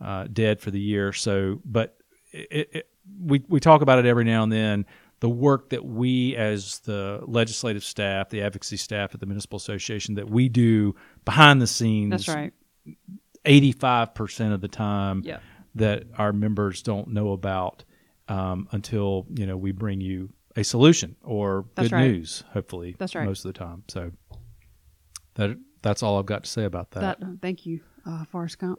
uh, 0.00 0.26
dead 0.32 0.60
for 0.60 0.70
the 0.70 0.80
year. 0.80 1.12
So, 1.12 1.60
but 1.64 1.96
it, 2.32 2.68
it, 2.72 2.88
we 3.20 3.42
we 3.48 3.60
talk 3.60 3.82
about 3.82 3.98
it 3.98 4.06
every 4.06 4.24
now 4.24 4.42
and 4.42 4.50
then. 4.52 4.86
The 5.24 5.30
work 5.30 5.70
that 5.70 5.82
we, 5.82 6.36
as 6.36 6.80
the 6.80 7.22
legislative 7.26 7.82
staff, 7.82 8.28
the 8.28 8.42
advocacy 8.42 8.76
staff 8.76 9.14
at 9.14 9.20
the 9.20 9.26
municipal 9.26 9.56
association, 9.56 10.16
that 10.16 10.28
we 10.28 10.50
do 10.50 10.94
behind 11.24 11.62
the 11.62 11.66
scenes, 11.66 12.10
That's 12.10 12.28
right. 12.28 12.52
eighty-five 13.46 14.14
percent 14.14 14.52
of 14.52 14.60
the 14.60 14.68
time 14.68 15.22
Yeah. 15.24 15.38
that 15.76 16.04
our 16.18 16.34
members 16.34 16.82
don't 16.82 17.08
know 17.08 17.32
about 17.32 17.84
um, 18.28 18.68
until 18.72 19.26
you 19.34 19.46
know 19.46 19.56
we 19.56 19.72
bring 19.72 20.02
you 20.02 20.28
a 20.56 20.62
solution 20.62 21.16
or 21.22 21.64
That's 21.74 21.88
good 21.88 21.94
right. 21.94 22.10
news. 22.10 22.44
Hopefully, 22.52 22.94
That's 22.98 23.14
right. 23.14 23.24
Most 23.26 23.46
of 23.46 23.54
the 23.54 23.58
time, 23.58 23.84
so 23.88 24.12
that 25.36 25.56
that's 25.80 26.02
all 26.02 26.18
I've 26.18 26.26
got 26.26 26.44
to 26.44 26.50
say 26.50 26.64
about 26.64 26.90
that. 26.90 27.18
That, 27.20 27.38
thank 27.40 27.64
you, 27.64 27.80
uh, 28.04 28.24
Forrest 28.26 28.58
Gump. 28.58 28.78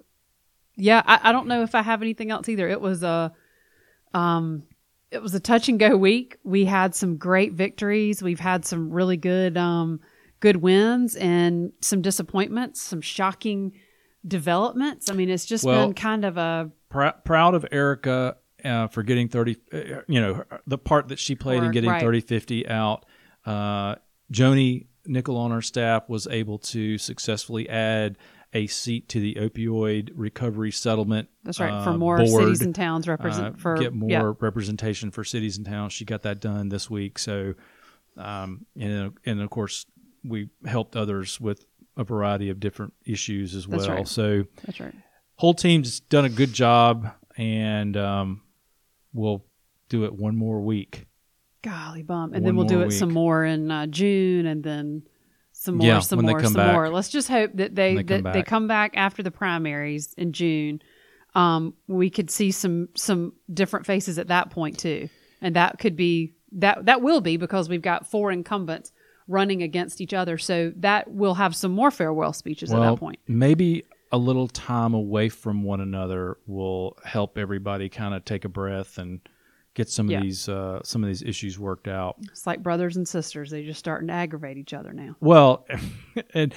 Yeah, 0.78 1.02
I, 1.08 1.30
I 1.30 1.32
don't 1.32 1.48
know 1.48 1.64
if 1.64 1.74
I 1.74 1.82
have 1.82 2.04
anything 2.04 2.30
else 2.30 2.48
either. 2.50 2.68
It 2.68 2.82
was 2.82 3.02
a, 3.02 3.34
um, 4.14 4.64
it 5.16 5.22
was 5.22 5.34
a 5.34 5.40
touch 5.40 5.70
and 5.70 5.80
go 5.80 5.96
week. 5.96 6.38
We 6.44 6.66
had 6.66 6.94
some 6.94 7.16
great 7.16 7.54
victories. 7.54 8.22
We've 8.22 8.40
had 8.40 8.66
some 8.66 8.90
really 8.92 9.18
good, 9.18 9.58
um, 9.58 10.02
good 10.42 10.58
wins 10.58 11.16
and 11.16 11.72
some 11.82 12.02
disappointments, 12.02 12.82
some 12.82 13.00
shocking 13.02 13.72
developments. 14.28 15.10
I 15.10 15.14
mean, 15.14 15.30
it's 15.30 15.46
just 15.46 15.64
Well- 15.64 15.88
been 15.88 15.94
kind 15.94 16.26
of 16.26 16.38
a 16.38 16.70
Prou- 16.92 17.24
proud 17.24 17.56
of 17.56 17.66
Erica 17.72 18.38
uh, 18.64 18.88
for 18.88 19.04
getting 19.04 19.28
30, 19.30 19.58
uh, 19.72 19.78
you 20.08 20.20
know, 20.20 20.44
the 20.68 20.78
part 20.78 21.08
that 21.10 21.20
she 21.20 21.36
played 21.36 21.64
in 21.64 21.72
getting 21.72 21.90
right. 21.90 22.02
30 22.02 22.22
50 22.22 22.68
out. 22.68 23.06
Uh, 23.46 23.96
Joni 24.34 24.88
Nickel 25.06 25.38
on 25.38 25.52
our 25.52 25.62
staff 25.62 26.10
was 26.10 26.28
able 26.28 26.58
to 26.60 26.98
successfully 26.98 27.70
add 27.70 28.18
a 28.56 28.68
seat 28.68 29.10
to 29.10 29.20
the 29.20 29.36
opioid 29.36 30.12
recovery 30.16 30.72
settlement. 30.72 31.28
that's 31.44 31.60
right 31.60 31.72
uh, 31.72 31.84
for 31.84 31.94
more 31.94 32.18
board. 32.18 32.30
cities 32.30 32.62
and 32.62 32.74
towns 32.74 33.06
represent 33.08 33.56
uh, 33.56 33.58
for 33.58 33.76
get 33.76 33.94
more 33.94 34.10
yeah. 34.10 34.32
representation 34.40 35.12
for 35.12 35.24
cities 35.24 35.58
and 35.58 35.66
towns. 35.66 35.92
She 35.92 36.06
got 36.06 36.24
that 36.24 36.40
done 36.40 36.70
this 36.70 36.90
week. 36.90 37.20
So, 37.20 37.54
um, 38.18 38.66
and 38.80 39.14
and 39.26 39.42
of 39.42 39.50
course, 39.50 39.86
we 40.24 40.50
helped 40.66 40.96
others 40.96 41.40
with 41.40 41.66
a 41.98 42.06
variety 42.06 42.50
of 42.50 42.60
different 42.62 42.94
issues 43.06 43.54
as 43.56 43.68
That's 43.68 43.88
well. 43.88 43.98
right. 43.98 44.08
So, 44.08 44.46
That's 44.66 44.80
right. 44.80 44.96
whole 45.36 45.54
team's 45.54 46.00
done 46.00 46.26
a 46.26 46.30
good 46.30 46.54
job, 46.54 47.14
and 47.38 47.98
um, 47.98 48.42
we'll 49.14 49.44
do 49.90 50.06
it 50.06 50.14
one 50.14 50.38
more 50.38 50.62
week. 50.62 51.08
Golly 51.62 52.04
bum. 52.04 52.34
And 52.34 52.34
One 52.34 52.44
then 52.44 52.56
we'll 52.56 52.68
do 52.68 52.82
it 52.82 52.92
some 52.92 53.12
more 53.12 53.44
in 53.44 53.70
uh, 53.70 53.88
June 53.88 54.46
and 54.46 54.64
then 54.64 55.04
some 55.66 55.78
more, 55.78 55.88
Yeah, 55.88 56.00
some 56.00 56.22
more, 56.22 56.42
some 56.44 56.54
back. 56.54 56.74
more. 56.74 56.90
Let's 56.90 57.10
just 57.10 57.28
hope 57.28 57.52
that 57.56 57.76
they, 57.76 57.96
they 57.96 58.04
that 58.04 58.24
come 58.24 58.34
they 58.34 58.44
come 58.44 58.68
back 58.68 58.94
after 58.96 59.22
the 59.24 59.32
primaries 59.32 60.14
in 60.18 60.32
June. 60.32 60.82
Um, 61.34 61.74
we 61.88 62.10
could 62.10 62.30
see 62.30 62.52
some 62.52 62.90
some 62.96 63.34
different 63.54 63.86
faces 63.86 64.18
at 64.18 64.28
that 64.28 64.52
point 64.52 64.80
too. 64.80 65.10
And 65.42 65.56
that 65.56 65.80
could 65.80 65.96
be 65.96 66.34
that 66.54 66.86
that 66.86 67.02
will 67.02 67.20
be 67.22 67.36
because 67.38 67.68
we've 67.68 67.82
got 67.82 68.08
four 68.10 68.32
incumbents 68.32 68.92
running 69.28 69.64
against 69.64 70.00
each 70.02 70.14
other. 70.14 70.38
So 70.38 70.72
that 70.78 71.12
will 71.12 71.34
have 71.34 71.56
some 71.56 71.72
more 71.72 71.92
farewell 71.92 72.32
speeches 72.32 72.72
at 72.72 72.80
that 72.80 72.98
point. 72.98 73.20
maybe 73.28 73.84
a 74.12 74.18
little 74.18 74.48
time 74.48 74.94
away 74.94 75.30
from 75.30 75.64
one 75.64 75.82
another 75.82 76.38
will 76.46 76.96
help 77.04 77.38
everybody 77.38 77.90
kind 77.90 78.14
of 78.14 78.24
take 78.24 78.46
a 78.46 78.50
breath 78.50 78.98
and 78.98 79.20
get 79.76 79.88
some 79.90 80.10
Yeah. 80.10 80.18
of 80.18 80.24
these 80.24 80.50
uh, 80.50 80.80
some 80.84 81.04
of 81.04 81.08
these 81.08 81.22
issues 81.22 81.60
worked 81.60 81.88
out. 81.88 82.16
It's 82.24 82.48
like 82.48 82.64
brothers 82.64 82.98
and 82.98 83.08
sisters. 83.08 83.52
They 83.52 83.64
just 83.64 83.80
starting 83.80 84.08
to 84.08 84.14
aggravate 84.14 84.58
each 84.58 84.74
other 84.74 84.92
now. 84.94 85.16
Well, 85.20 85.68
and 86.34 86.54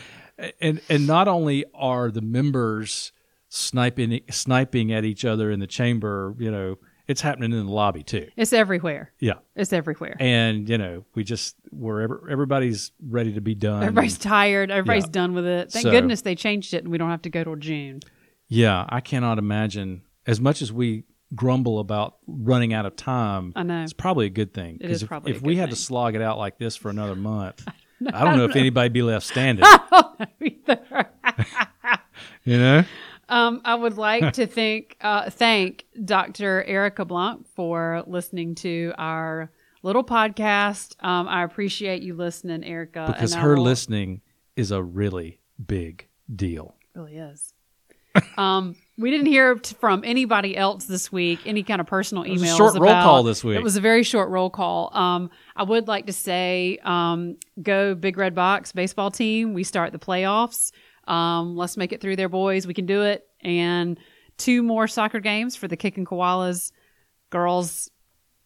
and 0.60 0.80
and 0.88 1.06
not 1.06 1.28
only 1.28 1.66
are 1.74 2.10
the 2.10 2.22
members 2.22 3.12
sniping 3.50 4.20
sniping 4.30 4.92
at 4.92 5.04
each 5.04 5.24
other 5.24 5.50
in 5.50 5.60
the 5.60 5.66
chamber, 5.66 6.34
you 6.38 6.50
know, 6.50 6.76
it's 7.06 7.20
happening 7.22 7.52
in 7.52 7.66
the 7.66 7.72
lobby 7.72 8.02
too. 8.02 8.28
It's 8.36 8.52
everywhere. 8.52 9.12
Yeah. 9.18 9.34
It's 9.56 9.72
everywhere. 9.72 10.16
And 10.20 10.68
you 10.68 10.76
know, 10.78 11.04
we 11.14 11.24
just 11.24 11.56
we're 11.72 12.02
ever, 12.02 12.28
everybody's 12.30 12.92
ready 13.02 13.32
to 13.34 13.40
be 13.40 13.54
done. 13.54 13.82
Everybody's 13.82 14.18
tired. 14.18 14.70
Everybody's 14.70 15.04
Yeah. 15.06 15.10
done 15.12 15.34
with 15.34 15.46
it. 15.46 15.72
Thank 15.72 15.84
So- 15.84 15.90
goodness 15.90 16.22
they 16.22 16.34
changed 16.34 16.74
it 16.74 16.82
and 16.84 16.88
we 16.92 16.98
don't 16.98 17.10
have 17.10 17.22
to 17.22 17.30
go 17.30 17.42
till 17.44 17.56
June. 17.56 18.00
yeah, 18.48 18.84
I 18.88 19.00
cannot 19.00 19.38
imagine 19.38 20.02
as 20.26 20.40
much 20.40 20.60
as 20.62 20.70
we 20.72 21.04
grumble 21.34 21.78
about 21.78 22.16
running 22.26 22.72
out 22.72 22.86
of 22.86 22.96
time. 22.96 23.52
I 23.54 23.62
know. 23.62 23.82
It's 23.82 23.92
probably 23.92 24.26
a 24.26 24.30
good 24.30 24.54
thing. 24.54 24.78
It 24.80 24.90
is 24.90 25.02
if, 25.02 25.08
probably 25.08 25.32
a 25.32 25.36
if 25.36 25.42
we 25.42 25.56
had 25.56 25.70
to 25.70 25.76
slog 25.76 26.14
it 26.14 26.22
out 26.22 26.38
like 26.38 26.58
this 26.58 26.76
for 26.76 26.88
another 26.90 27.14
month, 27.14 27.66
I 28.12 28.24
don't 28.24 28.36
know 28.36 28.44
if 28.44 28.56
anybody'd 28.56 28.92
be 28.92 29.02
left 29.02 29.26
standing. 29.30 29.64
you 32.44 32.58
know? 32.58 32.84
um, 33.28 33.60
I 33.64 33.74
would 33.74 33.98
like 33.98 34.32
to 34.34 34.46
thank 34.46 34.96
uh, 35.00 35.30
thank 35.30 35.84
Dr. 36.04 36.64
Erica 36.64 37.04
Blanc 37.04 37.46
for 37.54 38.04
listening 38.06 38.54
to 38.56 38.92
our 38.96 39.50
little 39.82 40.04
podcast. 40.04 41.02
Um, 41.04 41.28
I 41.28 41.44
appreciate 41.44 42.02
you 42.02 42.14
listening, 42.14 42.64
Erica. 42.64 43.06
Because 43.12 43.34
her 43.34 43.56
will- 43.56 43.64
listening 43.64 44.22
is 44.56 44.70
a 44.70 44.82
really 44.82 45.40
big 45.64 46.08
deal. 46.34 46.74
really 46.94 47.16
is. 47.16 47.52
Um, 48.38 48.76
we 48.98 49.10
didn't 49.10 49.26
hear 49.26 49.56
from 49.80 50.02
anybody 50.04 50.56
else 50.56 50.86
this 50.86 51.12
week. 51.12 51.40
Any 51.46 51.62
kind 51.62 51.80
of 51.80 51.86
personal 51.86 52.24
was 52.24 52.42
a 52.42 52.46
emails. 52.46 52.56
short 52.56 52.74
roll 52.78 52.90
call 52.90 53.22
this 53.22 53.44
week. 53.44 53.56
It 53.56 53.62
was 53.62 53.76
a 53.76 53.80
very 53.80 54.02
short 54.02 54.28
roll 54.28 54.50
call. 54.50 54.90
Um, 54.96 55.30
I 55.54 55.62
would 55.62 55.86
like 55.86 56.06
to 56.06 56.12
say, 56.12 56.78
um, 56.82 57.36
go 57.62 57.94
Big 57.94 58.18
Red 58.18 58.34
Box 58.34 58.72
baseball 58.72 59.12
team. 59.12 59.54
We 59.54 59.62
start 59.62 59.92
the 59.92 59.98
playoffs. 59.98 60.72
Um, 61.06 61.56
let's 61.56 61.76
make 61.76 61.92
it 61.92 62.00
through 62.00 62.16
there, 62.16 62.28
boys. 62.28 62.66
We 62.66 62.74
can 62.74 62.86
do 62.86 63.02
it. 63.02 63.24
And 63.40 63.98
two 64.36 64.62
more 64.62 64.88
soccer 64.88 65.20
games 65.20 65.54
for 65.54 65.68
the 65.68 65.76
Kicking 65.76 66.04
Koalas 66.04 66.72
girls, 67.30 67.90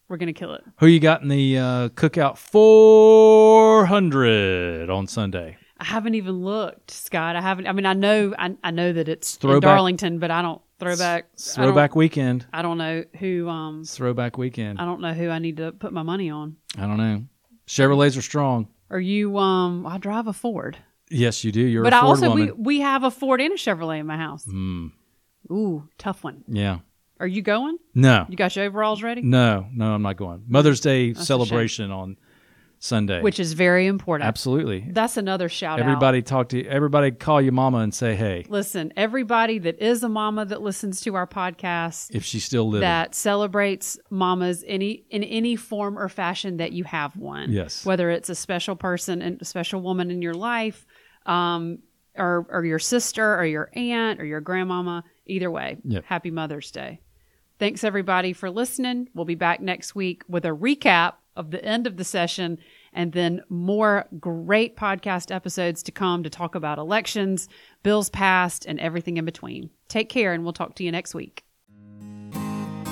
we're 0.07 0.17
gonna 0.17 0.33
kill 0.33 0.53
it. 0.53 0.63
Who 0.79 0.87
you 0.87 0.99
got 0.99 1.23
in 1.23 1.29
the 1.29 1.57
uh, 1.57 1.89
cookout 1.89 2.37
400 2.37 4.89
on 4.89 5.07
Sunday? 5.07 5.57
I 5.83 5.85
haven't 5.87 6.15
even 6.15 6.43
looked, 6.45 6.91
Scott. 6.91 7.35
I 7.35 7.41
haven't. 7.41 7.67
I 7.67 7.73
mean, 7.73 7.85
I 7.85 7.91
know, 7.93 8.33
I, 8.39 8.55
I 8.63 8.71
know 8.71 8.93
that 8.93 9.09
it's 9.09 9.35
in 9.35 9.41
Throwback- 9.41 9.61
Darlington, 9.69 10.17
but 10.19 10.31
I 10.31 10.41
don't 10.41 10.61
throwback. 10.79 11.25
I 11.25 11.27
don't- 11.57 11.65
Throwback 11.65 11.95
weekend. 11.95 12.45
I 12.53 12.61
don't 12.61 12.77
know 12.77 13.03
who. 13.19 13.49
Um, 13.49 13.83
Throwback 13.83 14.37
weekend. 14.37 14.79
I 14.79 14.85
don't 14.85 15.01
know 15.01 15.13
who 15.13 15.29
I 15.29 15.39
need 15.39 15.57
to 15.57 15.73
put 15.73 15.91
my 15.91 16.03
money 16.03 16.29
on. 16.29 16.55
I 16.77 16.81
don't 16.87 16.95
know. 16.97 17.25
Chevrolets 17.67 18.17
are 18.17 18.21
strong. 18.21 18.69
Are 18.89 18.99
you? 18.99 19.37
Um, 19.37 19.85
I 19.85 19.97
drive 19.97 20.27
a 20.27 20.33
Ford, 20.33 20.77
Yes, 21.09 21.43
you 21.43 21.51
do. 21.51 21.61
You're 21.61 21.83
but 21.83 21.91
a 21.93 21.97
I 21.97 21.99
also 21.99 22.29
woman. 22.29 22.47
we 22.57 22.77
we 22.77 22.79
have 22.79 23.03
a 23.03 23.11
Ford 23.11 23.41
and 23.41 23.51
a 23.53 23.57
Chevrolet 23.57 23.99
in 23.99 24.05
my 24.07 24.15
house. 24.17 24.45
Mm, 24.45 24.91
Ooh, 25.51 25.87
tough 25.97 26.23
one. 26.23 26.43
yeah. 26.47 26.79
Are 27.19 27.27
you 27.27 27.41
going? 27.41 27.77
No. 27.93 28.25
You 28.29 28.35
got 28.35 28.55
your 28.55 28.65
overalls 28.65 29.03
ready? 29.03 29.21
No, 29.21 29.67
no, 29.73 29.93
I'm 29.93 30.01
not 30.01 30.17
going. 30.17 30.43
Mother's 30.47 30.79
Day 30.81 31.11
a 31.11 31.15
celebration 31.15 31.91
on 31.91 32.17
Sunday. 32.83 33.21
Which 33.21 33.39
is 33.39 33.53
very 33.53 33.87
important. 33.87 34.27
absolutely. 34.27 34.85
That's 34.89 35.15
another 35.15 35.47
shout 35.47 35.79
out. 35.79 35.85
Everybody 35.85 36.21
talk 36.21 36.49
to 36.49 36.65
everybody 36.65 37.11
call 37.11 37.41
your 37.41 37.53
mama 37.53 37.77
and 37.77 37.93
say, 37.93 38.13
"Hey, 38.13 38.45
Listen, 38.49 38.91
everybody 38.97 39.57
that 39.59 39.79
is 39.79 40.03
a 40.03 40.09
mama 40.09 40.45
that 40.45 40.61
listens 40.61 40.99
to 41.01 41.15
our 41.15 41.25
podcast 41.25 42.13
if 42.13 42.25
she's 42.25 42.43
still 42.43 42.67
living." 42.67 42.81
that 42.81 43.15
celebrates 43.15 43.97
mamas 44.09 44.65
any 44.67 45.05
in 45.09 45.23
any 45.23 45.55
form 45.55 45.97
or 45.97 46.09
fashion 46.09 46.57
that 46.57 46.73
you 46.73 46.83
have 46.83 47.15
one. 47.15 47.49
Yes. 47.53 47.85
Whether 47.85 48.09
it's 48.09 48.29
a 48.29 48.35
special 48.35 48.75
person 48.75 49.21
and 49.21 49.41
a 49.41 49.45
special 49.45 49.81
woman 49.81 50.11
in 50.11 50.21
your 50.21 50.33
life, 50.33 50.85
um, 51.25 51.79
or 52.17 52.45
or 52.49 52.65
your 52.65 52.79
sister 52.79 53.35
or 53.35 53.45
your 53.45 53.69
aunt 53.73 54.19
or 54.19 54.25
your 54.25 54.41
grandmama, 54.41 55.05
either 55.25 55.49
way. 55.49 55.77
Yep. 55.85 56.03
Happy 56.03 56.31
Mother's 56.31 56.69
Day. 56.69 56.99
Thanks 57.59 57.85
everybody 57.85 58.33
for 58.33 58.49
listening. 58.49 59.07
We'll 59.13 59.23
be 59.23 59.35
back 59.35 59.61
next 59.61 59.95
week 59.95 60.23
with 60.27 60.43
a 60.43 60.49
recap 60.49 61.13
of 61.35 61.51
the 61.51 61.63
end 61.63 61.87
of 61.87 61.97
the 61.97 62.03
session 62.03 62.57
and 62.93 63.11
then 63.11 63.41
more 63.49 64.05
great 64.19 64.75
podcast 64.77 65.33
episodes 65.33 65.83
to 65.83 65.91
come 65.91 66.23
to 66.23 66.29
talk 66.29 66.55
about 66.55 66.77
elections, 66.77 67.47
bills 67.81 68.09
passed, 68.09 68.65
and 68.65 68.79
everything 68.79 69.17
in 69.17 69.25
between. 69.25 69.69
Take 69.87 70.09
care 70.09 70.33
and 70.33 70.43
we'll 70.43 70.53
talk 70.53 70.75
to 70.75 70.83
you 70.83 70.91
next 70.91 71.15
week. 71.15 71.43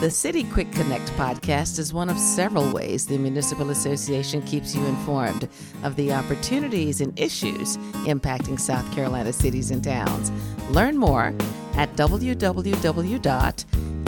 The 0.01 0.09
City 0.09 0.43
Quick 0.45 0.71
Connect 0.71 1.05
podcast 1.11 1.77
is 1.77 1.93
one 1.93 2.09
of 2.09 2.17
several 2.17 2.71
ways 2.73 3.05
the 3.05 3.19
Municipal 3.19 3.69
Association 3.69 4.41
keeps 4.41 4.73
you 4.75 4.83
informed 4.87 5.47
of 5.83 5.95
the 5.95 6.11
opportunities 6.11 7.01
and 7.01 7.19
issues 7.19 7.77
impacting 8.07 8.59
South 8.59 8.91
Carolina 8.93 9.31
cities 9.31 9.69
and 9.69 9.83
towns. 9.83 10.31
Learn 10.71 10.97
more 10.97 11.35
at 11.75 11.95